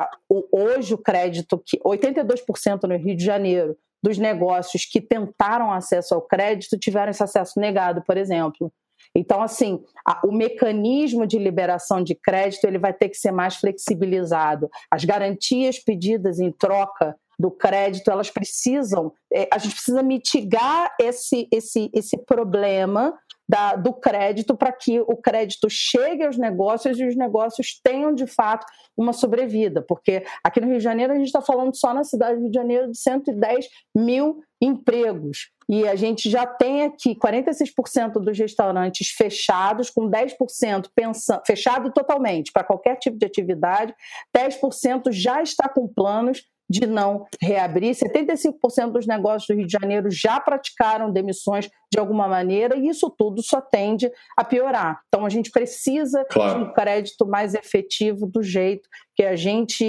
[0.52, 6.22] hoje o crédito que 82% no Rio de Janeiro dos negócios que tentaram acesso ao
[6.22, 8.72] crédito tiveram esse acesso negado, por exemplo.
[9.16, 13.56] Então, assim, a, o mecanismo de liberação de crédito ele vai ter que ser mais
[13.56, 14.70] flexibilizado.
[14.92, 21.48] As garantias pedidas em troca do crédito, elas precisam, é, a gente precisa mitigar esse,
[21.52, 27.16] esse, esse problema da, do crédito para que o crédito chegue aos negócios e os
[27.16, 28.64] negócios tenham de fato
[28.96, 32.36] uma sobrevida, porque aqui no Rio de Janeiro a gente está falando só na cidade
[32.36, 35.52] do Rio de Janeiro de 110 mil empregos.
[35.68, 42.52] E a gente já tem aqui 46% dos restaurantes fechados, com 10% pensando, fechado totalmente
[42.52, 43.94] para qualquer tipo de atividade,
[44.36, 47.96] 10% já está com planos de não reabrir.
[47.96, 53.10] 75% dos negócios do Rio de Janeiro já praticaram demissões de alguma maneira e isso
[53.10, 55.02] tudo só tende a piorar.
[55.08, 56.60] Então a gente precisa claro.
[56.60, 59.84] de um crédito mais efetivo do jeito que a gente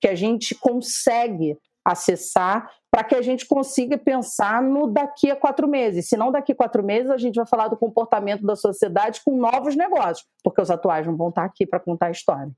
[0.00, 1.56] que a gente consegue
[1.90, 6.08] acessar para que a gente consiga pensar no daqui a quatro meses.
[6.08, 9.36] Se não daqui a quatro meses, a gente vai falar do comportamento da sociedade com
[9.36, 12.50] novos negócios, porque os atuais não vão estar aqui para contar a história.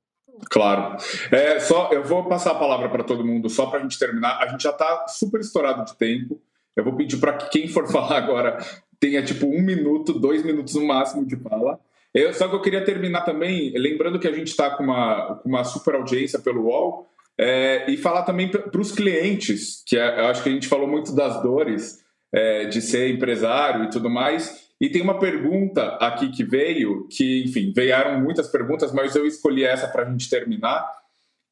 [0.51, 0.97] Claro.
[1.31, 4.39] É, só, eu vou passar a palavra para todo mundo, só para a gente terminar.
[4.39, 6.41] A gente já está super estourado de tempo.
[6.75, 8.59] Eu vou pedir para que quem for falar agora
[8.99, 11.79] tenha tipo um minuto, dois minutos no máximo de fala.
[12.15, 15.49] Eu, só que eu queria terminar também, lembrando que a gente está com uma, com
[15.49, 17.09] uma super audiência pelo UOL,
[17.43, 20.87] é, e falar também para os clientes, que é, eu acho que a gente falou
[20.87, 21.99] muito das dores
[22.33, 24.71] é, de ser empresário e tudo mais.
[24.81, 29.65] E tem uma pergunta aqui que veio, que, enfim, vieram muitas perguntas, mas eu escolhi
[29.65, 30.89] essa para a gente terminar,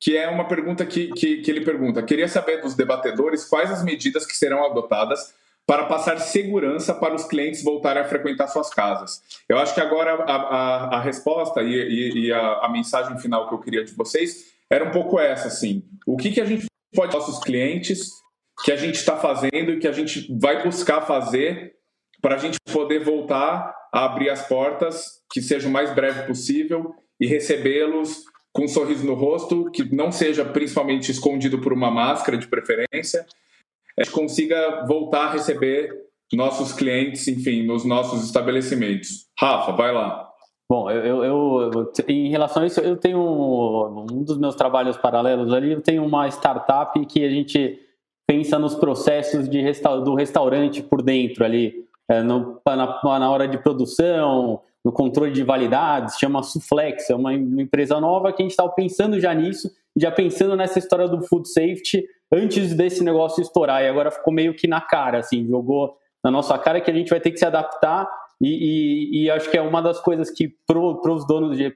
[0.01, 3.83] que é uma pergunta que, que, que ele pergunta: queria saber dos debatedores quais as
[3.83, 5.35] medidas que serão adotadas
[5.67, 9.23] para passar segurança para os clientes voltarem a frequentar suas casas.
[9.49, 13.49] Eu acho que agora a, a, a resposta e, e, e a, a, mensagem final
[13.49, 15.83] que eu queria de vocês era um pouco essa, assim.
[16.07, 18.11] O que, que a gente pode nossos clientes,
[18.65, 21.75] que a gente está fazendo e que a gente vai buscar fazer
[22.21, 26.95] para a gente poder voltar a abrir as portas, que seja o mais breve possível
[27.19, 32.37] e recebê-los com um sorriso no rosto, que não seja principalmente escondido por uma máscara
[32.37, 33.25] de preferência,
[33.99, 35.91] a gente consiga voltar a receber
[36.33, 39.27] nossos clientes, enfim, nos nossos estabelecimentos.
[39.39, 40.30] Rafa, vai lá.
[40.71, 43.19] Bom, eu, eu, eu, em relação a isso, eu tenho
[44.09, 47.81] um dos meus trabalhos paralelos ali, eu tenho uma startup que a gente
[48.25, 53.49] pensa nos processos de resta do restaurante por dentro ali, é, no, na, na, hora
[53.49, 58.45] de produção, no controle de validades, chama Suflex, é uma, uma empresa nova que a
[58.45, 63.43] gente estava pensando já nisso, já pensando nessa história do food safety antes desse negócio
[63.43, 66.95] estourar, e agora ficou meio que na cara, assim, jogou na nossa cara que a
[66.95, 68.09] gente vai ter que se adaptar
[68.41, 71.71] e, e, e acho que é uma das coisas que para os donos de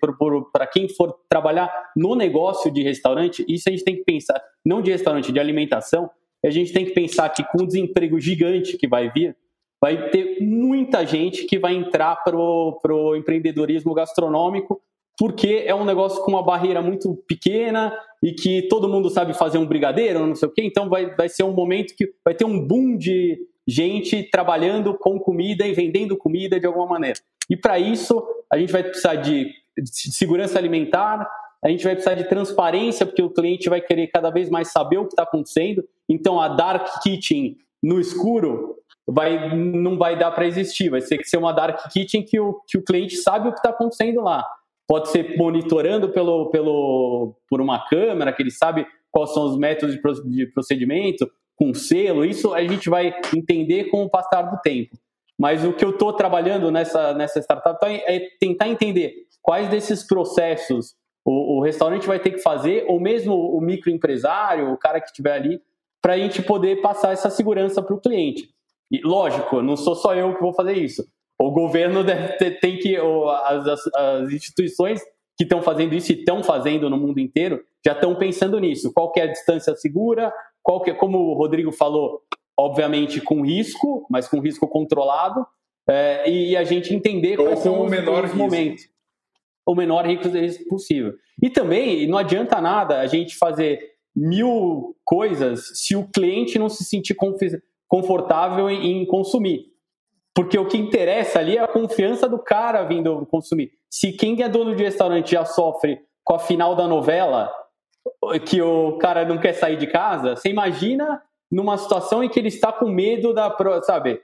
[0.52, 4.80] para quem for trabalhar no negócio de restaurante isso a gente tem que pensar não
[4.80, 6.10] de restaurante de alimentação
[6.44, 9.36] a gente tem que pensar que com o desemprego gigante que vai vir
[9.80, 14.80] vai ter muita gente que vai entrar para o empreendedorismo gastronômico
[15.18, 19.58] porque é um negócio com uma barreira muito pequena e que todo mundo sabe fazer
[19.58, 22.44] um brigadeiro, não sei o quê, então vai, vai ser um momento que vai ter
[22.44, 27.18] um boom de gente trabalhando com comida e vendendo comida de alguma maneira.
[27.48, 29.50] E para isso, a gente vai precisar de,
[29.84, 31.28] segurança alimentar,
[31.62, 34.98] a gente vai precisar de transparência, porque o cliente vai querer cada vez mais saber
[34.98, 35.82] o que está acontecendo.
[36.08, 40.90] Então, a dark kitchen no escuro vai, não vai dar para existir.
[40.90, 43.58] Vai ser que ser uma dark kitchen que o, que o cliente sabe o que
[43.58, 44.44] está acontecendo lá
[44.86, 49.96] pode ser monitorando pelo, pelo, por uma câmera, que ele sabe quais são os métodos
[50.24, 54.96] de procedimento, com selo, isso a gente vai entender com o passar do tempo.
[55.38, 60.06] Mas o que eu estou trabalhando nessa, nessa startup tá é tentar entender quais desses
[60.06, 60.94] processos
[61.24, 65.32] o, o, restaurante vai ter que fazer, ou mesmo o microempresário, o cara que estiver
[65.32, 65.60] ali,
[66.02, 68.50] para a gente poder passar essa segurança para o cliente.
[68.90, 71.02] E lógico, não sou só eu que vou fazer isso
[71.38, 72.04] o governo
[72.38, 75.00] ter, tem que as, as, as instituições
[75.36, 78.92] que estão fazendo isso e estão fazendo no mundo inteiro já estão pensando nisso.
[78.92, 80.32] Qual é a distância segura?
[80.64, 82.22] Qual que, é, como o Rodrigo falou,
[82.58, 85.46] obviamente com risco, mas com risco controlado,
[85.86, 88.88] é, e a gente entender quais são os, menor os momentos.
[89.66, 90.28] O menor risco
[90.68, 91.12] possível.
[91.42, 93.78] E também não adianta nada a gente fazer
[94.16, 97.14] mil coisas se o cliente não se sentir
[97.86, 99.66] confortável em consumir.
[100.34, 103.72] Porque o que interessa ali é a confiança do cara vindo consumir.
[103.90, 107.52] Se quem é dono de restaurante já sofre com a final da novela,
[108.46, 112.48] que o cara não quer sair de casa, você imagina numa situação em que ele
[112.48, 113.54] está com medo da.
[113.82, 114.20] Sabe?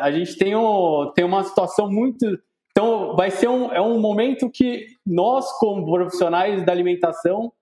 [0.00, 2.26] A gente tem, um, tem uma situação muito.
[2.70, 7.52] Então, vai ser um, é um momento que nós, como profissionais da alimentação,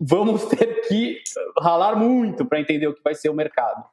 [0.00, 1.20] vamos ter que
[1.60, 3.84] ralar muito para entender o que vai ser o mercado.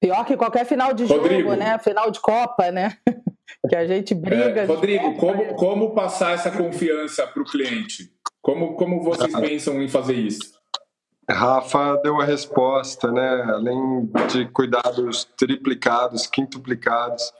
[0.00, 1.50] Pior que qualquer final de Rodrigo.
[1.50, 1.78] jogo, né?
[1.78, 2.96] Final de Copa, né?
[3.68, 4.62] que a gente briga.
[4.62, 8.12] É, Rodrigo, como, como passar essa confiança para o cliente?
[8.42, 10.58] Como, como vocês pensam em fazer isso?
[11.30, 13.42] Rafa deu a resposta, né?
[13.48, 17.32] Além de cuidados triplicados, quintuplicados,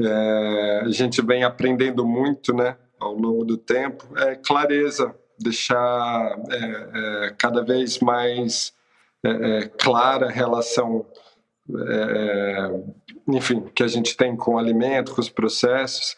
[0.00, 2.76] é, a gente vem aprendendo muito, né?
[2.98, 8.72] Ao longo do tempo, é clareza, deixar é, é, cada vez mais
[9.24, 11.06] é, é, clara a relação
[11.70, 12.82] é,
[13.28, 16.16] enfim, que a gente tem com o alimento, com os processos.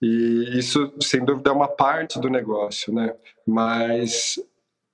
[0.00, 3.14] E isso, sem dúvida, é uma parte do negócio, né?
[3.46, 4.38] Mas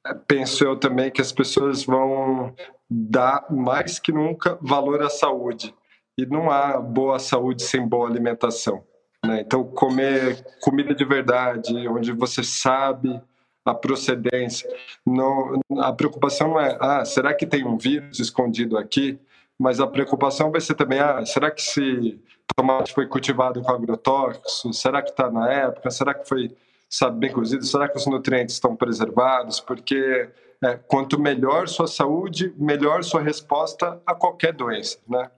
[0.07, 2.55] é, penso eu também que as pessoas vão
[2.89, 5.75] dar mais que nunca valor à saúde.
[6.17, 8.85] E não há boa saúde sem boa alimentação.
[9.25, 9.41] Né?
[9.41, 13.21] Então, comer comida de verdade, onde você sabe
[13.65, 14.71] a procedência.
[15.05, 19.19] Não, a preocupação não é, ah, será que tem um vírus escondido aqui?
[19.59, 22.21] mas a preocupação vai ser também, ah, será que esse
[22.57, 24.73] tomate foi cultivado com agrotóxico?
[24.73, 25.91] Será que está na época?
[25.91, 26.57] Será que foi
[26.89, 27.65] sabe, bem cozido?
[27.65, 29.61] Será que os nutrientes estão preservados?
[29.61, 30.31] Porque
[30.65, 35.31] é, quanto melhor sua saúde, melhor sua resposta a qualquer doença, né?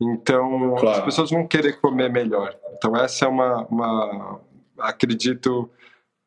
[0.00, 0.98] Então, claro.
[0.98, 2.56] as pessoas vão querer comer melhor.
[2.76, 4.40] Então, essa é uma, uma
[4.78, 5.70] acredito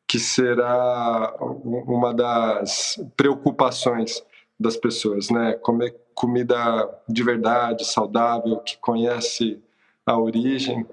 [0.08, 4.22] que será uma das preocupações
[4.58, 5.54] das pessoas, né?
[5.54, 9.62] Comer comida de verdade, saudável, que conhece
[10.06, 10.86] a origem.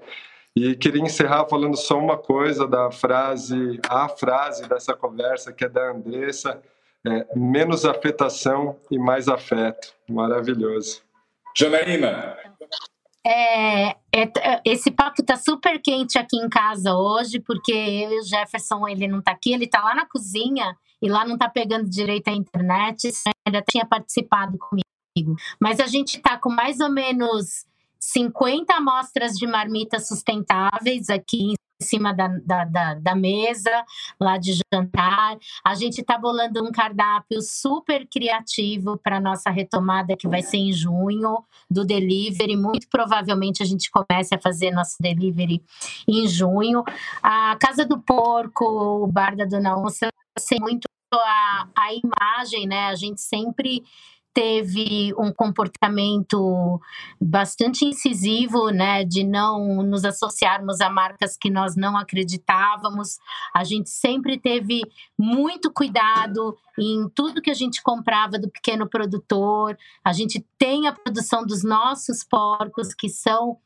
[0.56, 5.68] E queria encerrar falando só uma coisa da frase, a frase dessa conversa, que é
[5.68, 6.62] da Andressa,
[7.06, 9.94] é, menos afetação e mais afeto.
[10.08, 11.02] Maravilhoso.
[11.56, 12.36] Janaína.
[13.26, 18.22] É, é, esse papo tá super quente aqui em casa hoje, porque eu e o
[18.22, 21.88] Jefferson, ele não tá aqui, ele tá lá na cozinha e lá não tá pegando
[21.88, 23.10] direito a internet,
[23.46, 25.36] ele até tinha participado comigo.
[25.60, 27.66] Mas a gente está com mais ou menos
[28.04, 33.70] 50 amostras de marmitas sustentáveis aqui em cima da, da, da, da mesa,
[34.20, 35.38] lá de jantar.
[35.64, 40.72] A gente está bolando um cardápio super criativo para nossa retomada, que vai ser em
[40.72, 42.56] junho, do delivery.
[42.56, 45.62] Muito provavelmente a gente comece a fazer nosso delivery
[46.06, 46.84] em junho.
[47.22, 52.86] A Casa do Porco, o Bar da Dona Onça, sei muito a, a imagem, né?
[52.86, 53.82] A gente sempre
[54.34, 56.80] teve um comportamento
[57.20, 63.18] bastante incisivo, né, de não nos associarmos a marcas que nós não acreditávamos.
[63.54, 64.82] A gente sempre teve
[65.16, 69.78] muito cuidado em tudo que a gente comprava do pequeno produtor.
[70.04, 73.58] A gente tem a produção dos nossos porcos que são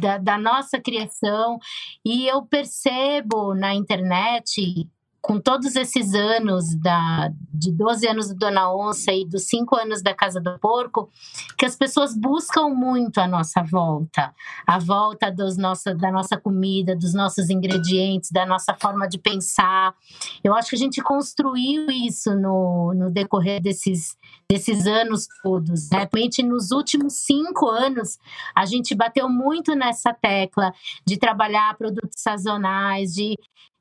[0.00, 1.58] da, da nossa criação.
[2.04, 4.86] E eu percebo na internet
[5.20, 10.02] com todos esses anos da, de 12 anos do Dona Onça e dos 5 anos
[10.02, 11.10] da Casa do Porco,
[11.58, 14.34] que as pessoas buscam muito a nossa volta,
[14.66, 19.94] a volta dos nossa, da nossa comida, dos nossos ingredientes, da nossa forma de pensar.
[20.42, 24.16] Eu acho que a gente construiu isso no, no decorrer desses,
[24.50, 25.90] desses anos todos.
[25.90, 25.98] Né?
[25.98, 28.18] Realmente, nos últimos cinco anos,
[28.54, 30.72] a gente bateu muito nessa tecla
[31.06, 33.34] de trabalhar produtos sazonais, de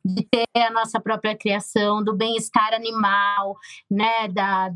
[0.03, 3.57] de ter a nossa própria criação, do bem-estar animal,
[3.89, 4.71] né, da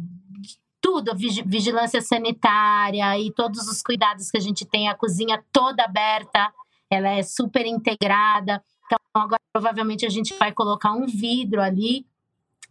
[0.82, 6.52] tudo, vigilância sanitária e todos os cuidados que a gente tem, a cozinha toda aberta,
[6.92, 8.62] ela é super integrada.
[8.86, 12.06] Então, agora provavelmente a gente vai colocar um vidro ali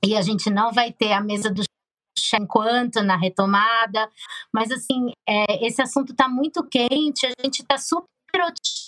[0.05, 1.63] e a gente não vai ter a mesa do
[2.35, 4.11] enquanto na retomada,
[4.53, 8.09] mas assim, é, esse assunto está muito quente, a gente está super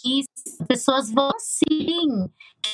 [0.05, 2.29] as pessoas vão sim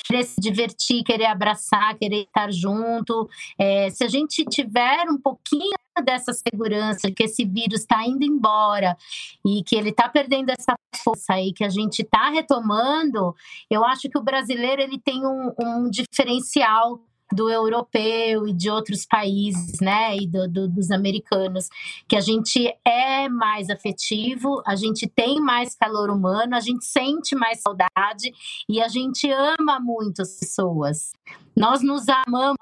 [0.07, 3.29] querer se divertir, querer abraçar, querer estar junto.
[3.59, 8.97] É, se a gente tiver um pouquinho dessa segurança que esse vírus está indo embora
[9.45, 13.35] e que ele está perdendo essa força aí que a gente está retomando,
[13.71, 17.01] eu acho que o brasileiro ele tem um, um diferencial
[17.33, 21.69] do europeu e de outros países, né, e do, do, dos americanos,
[22.09, 27.35] que a gente é mais afetivo, a gente tem mais calor humano, a gente sente
[27.35, 28.33] mais saudade
[28.69, 31.13] e a gente ama muito as pessoas.
[31.57, 32.57] Nós nos amamos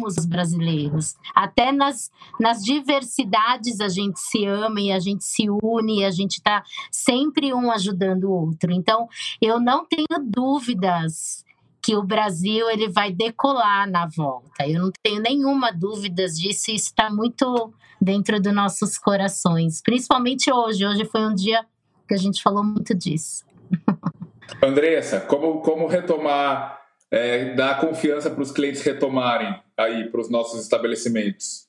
[0.00, 1.14] os brasileiros.
[1.34, 2.10] Até nas,
[2.40, 6.62] nas diversidades a gente se ama e a gente se une, e a gente está
[6.90, 8.72] sempre um ajudando o outro.
[8.72, 9.08] Então,
[9.40, 11.44] eu não tenho dúvidas
[11.82, 14.66] que o Brasil ele vai decolar na volta.
[14.66, 20.86] Eu não tenho nenhuma dúvida disso, isso está muito dentro dos nossos corações, principalmente hoje.
[20.86, 21.64] Hoje foi um dia
[22.06, 23.44] que a gente falou muito disso.
[24.62, 26.80] Andressa, como, como retomar,
[27.10, 31.66] é, dar confiança para os clientes retomarem aí para os nossos estabelecimentos?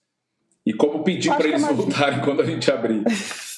[0.66, 3.04] E como pedir para eles voltarem quando a gente abrir?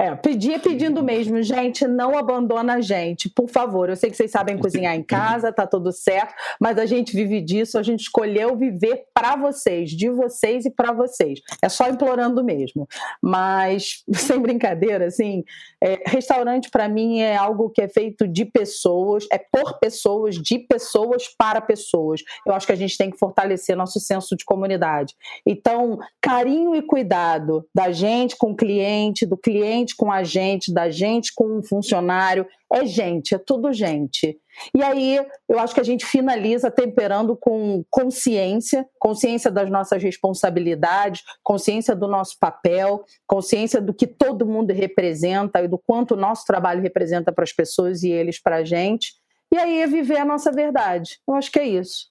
[0.00, 3.90] É, pedir pedindo mesmo, gente, não abandona a gente, por favor.
[3.90, 7.42] Eu sei que vocês sabem cozinhar em casa, tá tudo certo, mas a gente vive
[7.42, 11.40] disso, a gente escolheu viver para vocês, de vocês e para vocês.
[11.60, 12.88] É só implorando mesmo.
[13.20, 15.44] Mas, sem brincadeira, assim,
[15.82, 20.58] é, restaurante para mim é algo que é feito de pessoas, é por pessoas, de
[20.58, 22.22] pessoas para pessoas.
[22.46, 25.14] Eu acho que a gente tem que fortalecer nosso senso de comunidade.
[25.46, 30.90] Então, carinho e cuidado da gente com o cliente, do cliente com a gente, da
[30.90, 32.46] gente com um funcionário.
[32.72, 34.38] É gente, é tudo gente.
[34.74, 41.22] E aí eu acho que a gente finaliza temperando com consciência, consciência das nossas responsabilidades,
[41.42, 46.44] consciência do nosso papel, consciência do que todo mundo representa e do quanto o nosso
[46.44, 49.14] trabalho representa para as pessoas e eles para a gente.
[49.52, 51.18] E aí é viver a nossa verdade.
[51.26, 52.08] Eu acho que é isso.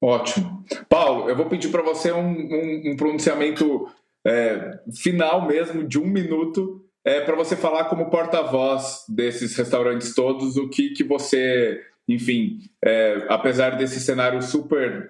[0.00, 0.64] Ótimo.
[0.88, 3.88] Paulo, eu vou pedir para você um, um, um pronunciamento
[4.26, 10.58] é, final mesmo, de um minuto, é, para você falar como porta-voz desses restaurantes todos,
[10.58, 15.08] o que, que você, enfim, é, apesar desse cenário super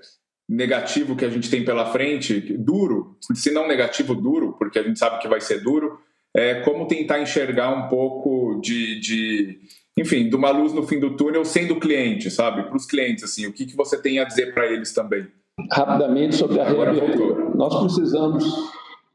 [0.48, 4.96] negativo que a gente tem pela frente, duro, se não negativo, duro, porque a gente
[4.96, 5.98] sabe que vai ser duro,
[6.32, 9.58] é, como tentar enxergar um pouco de, de,
[9.98, 12.62] enfim, de uma luz no fim do túnel sendo cliente, sabe?
[12.62, 15.26] Para os clientes, assim, o que, que você tem a dizer para eles também?
[15.72, 17.50] Rapidamente sobre a reabertura.
[17.56, 18.44] Nós precisamos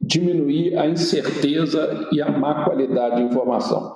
[0.04, 3.96] diminuir a incerteza e a má qualidade de informação.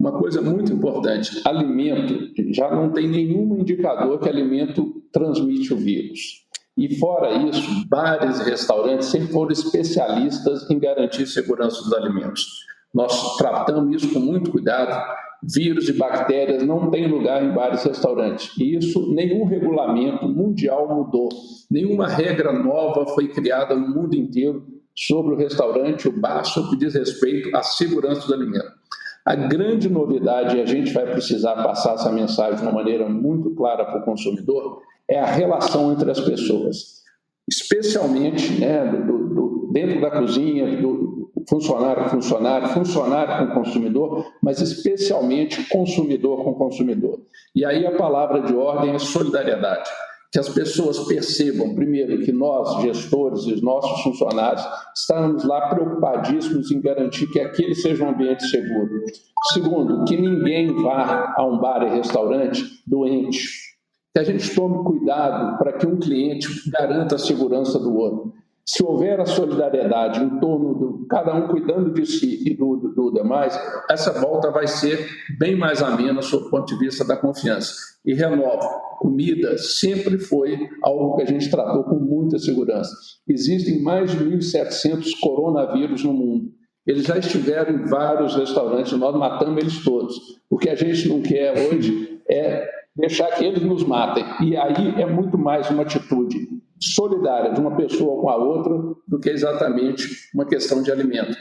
[0.00, 6.46] Uma coisa muito importante: alimento, já não tem nenhum indicador que alimento transmite o vírus.
[6.76, 12.46] E fora isso, bares e restaurantes sempre foram especialistas em garantir segurança dos alimentos.
[12.94, 14.96] Nós tratamos isso com muito cuidado.
[15.42, 18.56] Vírus e bactérias não têm lugar em bares e restaurantes.
[18.58, 21.28] E isso nenhum regulamento mundial mudou.
[21.68, 24.64] Nenhuma regra nova foi criada no mundo inteiro
[25.06, 28.72] sobre o restaurante, o bar, sobre o que diz respeito à segurança do alimento.
[29.24, 33.54] A grande novidade, e a gente vai precisar passar essa mensagem de uma maneira muito
[33.54, 37.04] clara para o consumidor, é a relação entre as pessoas.
[37.46, 44.60] Especialmente né, do, do, dentro da cozinha, do funcionário com funcionário, funcionário com consumidor, mas
[44.60, 47.20] especialmente consumidor com consumidor.
[47.54, 49.88] E aí a palavra de ordem é solidariedade
[50.30, 54.62] que as pessoas percebam, primeiro, que nós, gestores e os nossos funcionários,
[54.94, 58.90] estamos lá preocupadíssimos em garantir que aquele seja um ambiente seguro.
[59.52, 63.38] Segundo, que ninguém vá a um bar e restaurante doente.
[64.12, 68.34] Que a gente tome cuidado para que um cliente garanta a segurança do outro.
[68.68, 72.92] Se houver a solidariedade em torno do cada um cuidando de si e do, do,
[72.92, 73.58] do demais,
[73.90, 75.08] essa volta vai ser
[75.38, 77.72] bem mais amena sob o ponto de vista da confiança.
[78.04, 78.68] E renovo,
[78.98, 82.94] comida sempre foi algo que a gente tratou com muita segurança.
[83.26, 86.50] Existem mais de 1.700 coronavírus no mundo.
[86.86, 90.14] Eles já estiveram em vários restaurantes, nós matamos eles todos.
[90.50, 94.26] O que a gente não quer hoje é deixar que eles nos matem.
[94.42, 98.72] E aí é muito mais uma atitude solidária de uma pessoa com a outra
[99.06, 101.36] do que exatamente uma questão de alimento.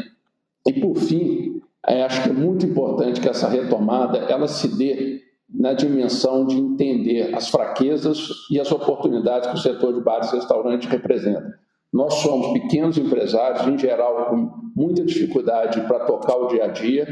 [0.65, 5.22] E por fim, é, acho que é muito importante que essa retomada ela se dê
[5.49, 10.35] na dimensão de entender as fraquezas e as oportunidades que o setor de bares e
[10.35, 11.57] restaurantes representa.
[11.91, 17.07] Nós somos pequenos empresários, em geral, com muita dificuldade para tocar o dia a dia,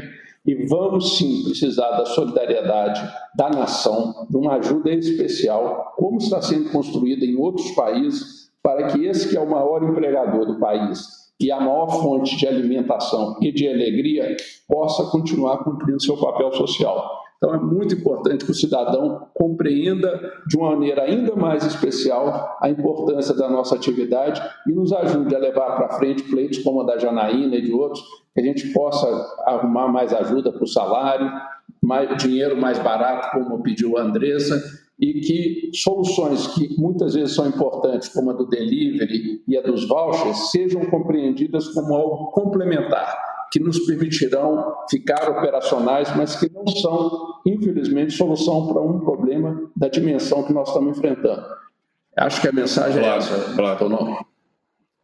[0.46, 3.02] e vamos sim precisar da solidariedade
[3.34, 9.04] da nação, de uma ajuda especial, como está sendo construída em outros países, para que
[9.04, 13.52] esse que é o maior empregador do país e a maior fonte de alimentação e
[13.52, 14.36] de alegria
[14.68, 17.25] possa continuar cumprindo seu papel social.
[17.36, 22.70] Então é muito importante que o cidadão compreenda de uma maneira ainda mais especial a
[22.70, 26.98] importância da nossa atividade e nos ajude a levar para frente pleitos como a da
[26.98, 28.02] Janaína e de outros,
[28.34, 29.06] que a gente possa
[29.44, 31.30] arrumar mais ajuda para o salário,
[31.82, 34.58] mais, dinheiro mais barato, como pediu a Andressa,
[34.98, 39.86] e que soluções que muitas vezes são importantes, como a do delivery e a dos
[39.86, 47.34] vouchers, sejam compreendidas como algo complementar que nos permitirão ficar operacionais, mas que não são,
[47.46, 51.44] infelizmente, solução para um problema da dimensão que nós estamos enfrentando.
[52.16, 54.26] Acho que a mensagem é claro, é essa, claro.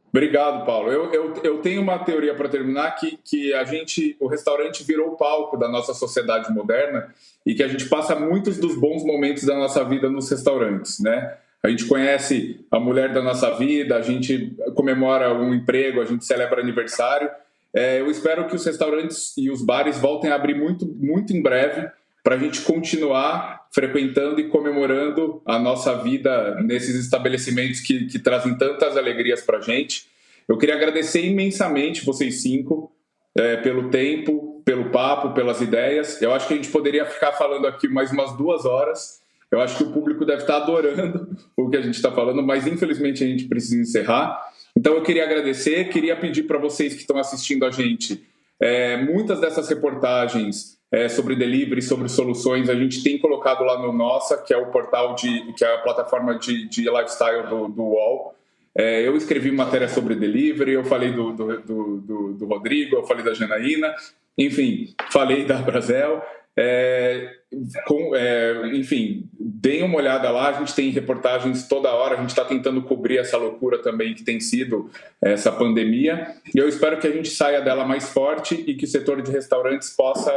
[0.08, 0.92] Obrigado, Paulo.
[0.92, 5.08] Eu, eu, eu tenho uma teoria para terminar que, que a gente, o restaurante virou
[5.08, 7.08] o palco da nossa sociedade moderna
[7.46, 11.38] e que a gente passa muitos dos bons momentos da nossa vida nos restaurantes, né?
[11.62, 16.24] A gente conhece a mulher da nossa vida, a gente comemora um emprego, a gente
[16.24, 17.30] celebra aniversário
[17.74, 21.42] é, eu espero que os restaurantes e os bares voltem a abrir muito, muito em
[21.42, 21.88] breve
[22.22, 28.56] para a gente continuar frequentando e comemorando a nossa vida nesses estabelecimentos que, que trazem
[28.56, 30.06] tantas alegrias para a gente.
[30.46, 32.92] Eu queria agradecer imensamente vocês cinco
[33.34, 36.20] é, pelo tempo, pelo papo, pelas ideias.
[36.20, 39.20] Eu acho que a gente poderia ficar falando aqui mais umas duas horas.
[39.50, 42.66] Eu acho que o público deve estar adorando o que a gente está falando, mas
[42.66, 44.51] infelizmente a gente precisa encerrar.
[44.76, 48.26] Então eu queria agradecer, queria pedir para vocês que estão assistindo a gente,
[48.58, 53.92] é, muitas dessas reportagens é, sobre delivery, sobre soluções, a gente tem colocado lá no
[53.92, 57.82] Nossa, que é o portal de, que é a plataforma de, de lifestyle do, do
[57.82, 58.34] UOL.
[58.74, 61.60] É, eu escrevi matéria sobre delivery, eu falei do, do,
[62.00, 63.94] do, do Rodrigo, eu falei da Janaína,
[64.36, 66.22] enfim, falei da Brasel.
[66.56, 67.41] É,
[67.86, 72.30] com, é, enfim, deem uma olhada lá, a gente tem reportagens toda hora, a gente
[72.30, 77.06] está tentando cobrir essa loucura também que tem sido essa pandemia, e eu espero que
[77.06, 80.32] a gente saia dela mais forte e que o setor de restaurantes possa,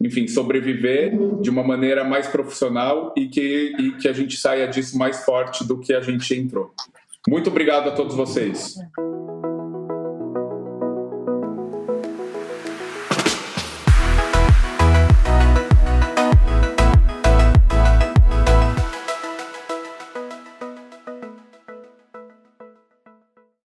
[0.00, 4.96] enfim, sobreviver de uma maneira mais profissional e que, e que a gente saia disso
[4.96, 6.72] mais forte do que a gente entrou.
[7.28, 8.76] Muito obrigado a todos vocês.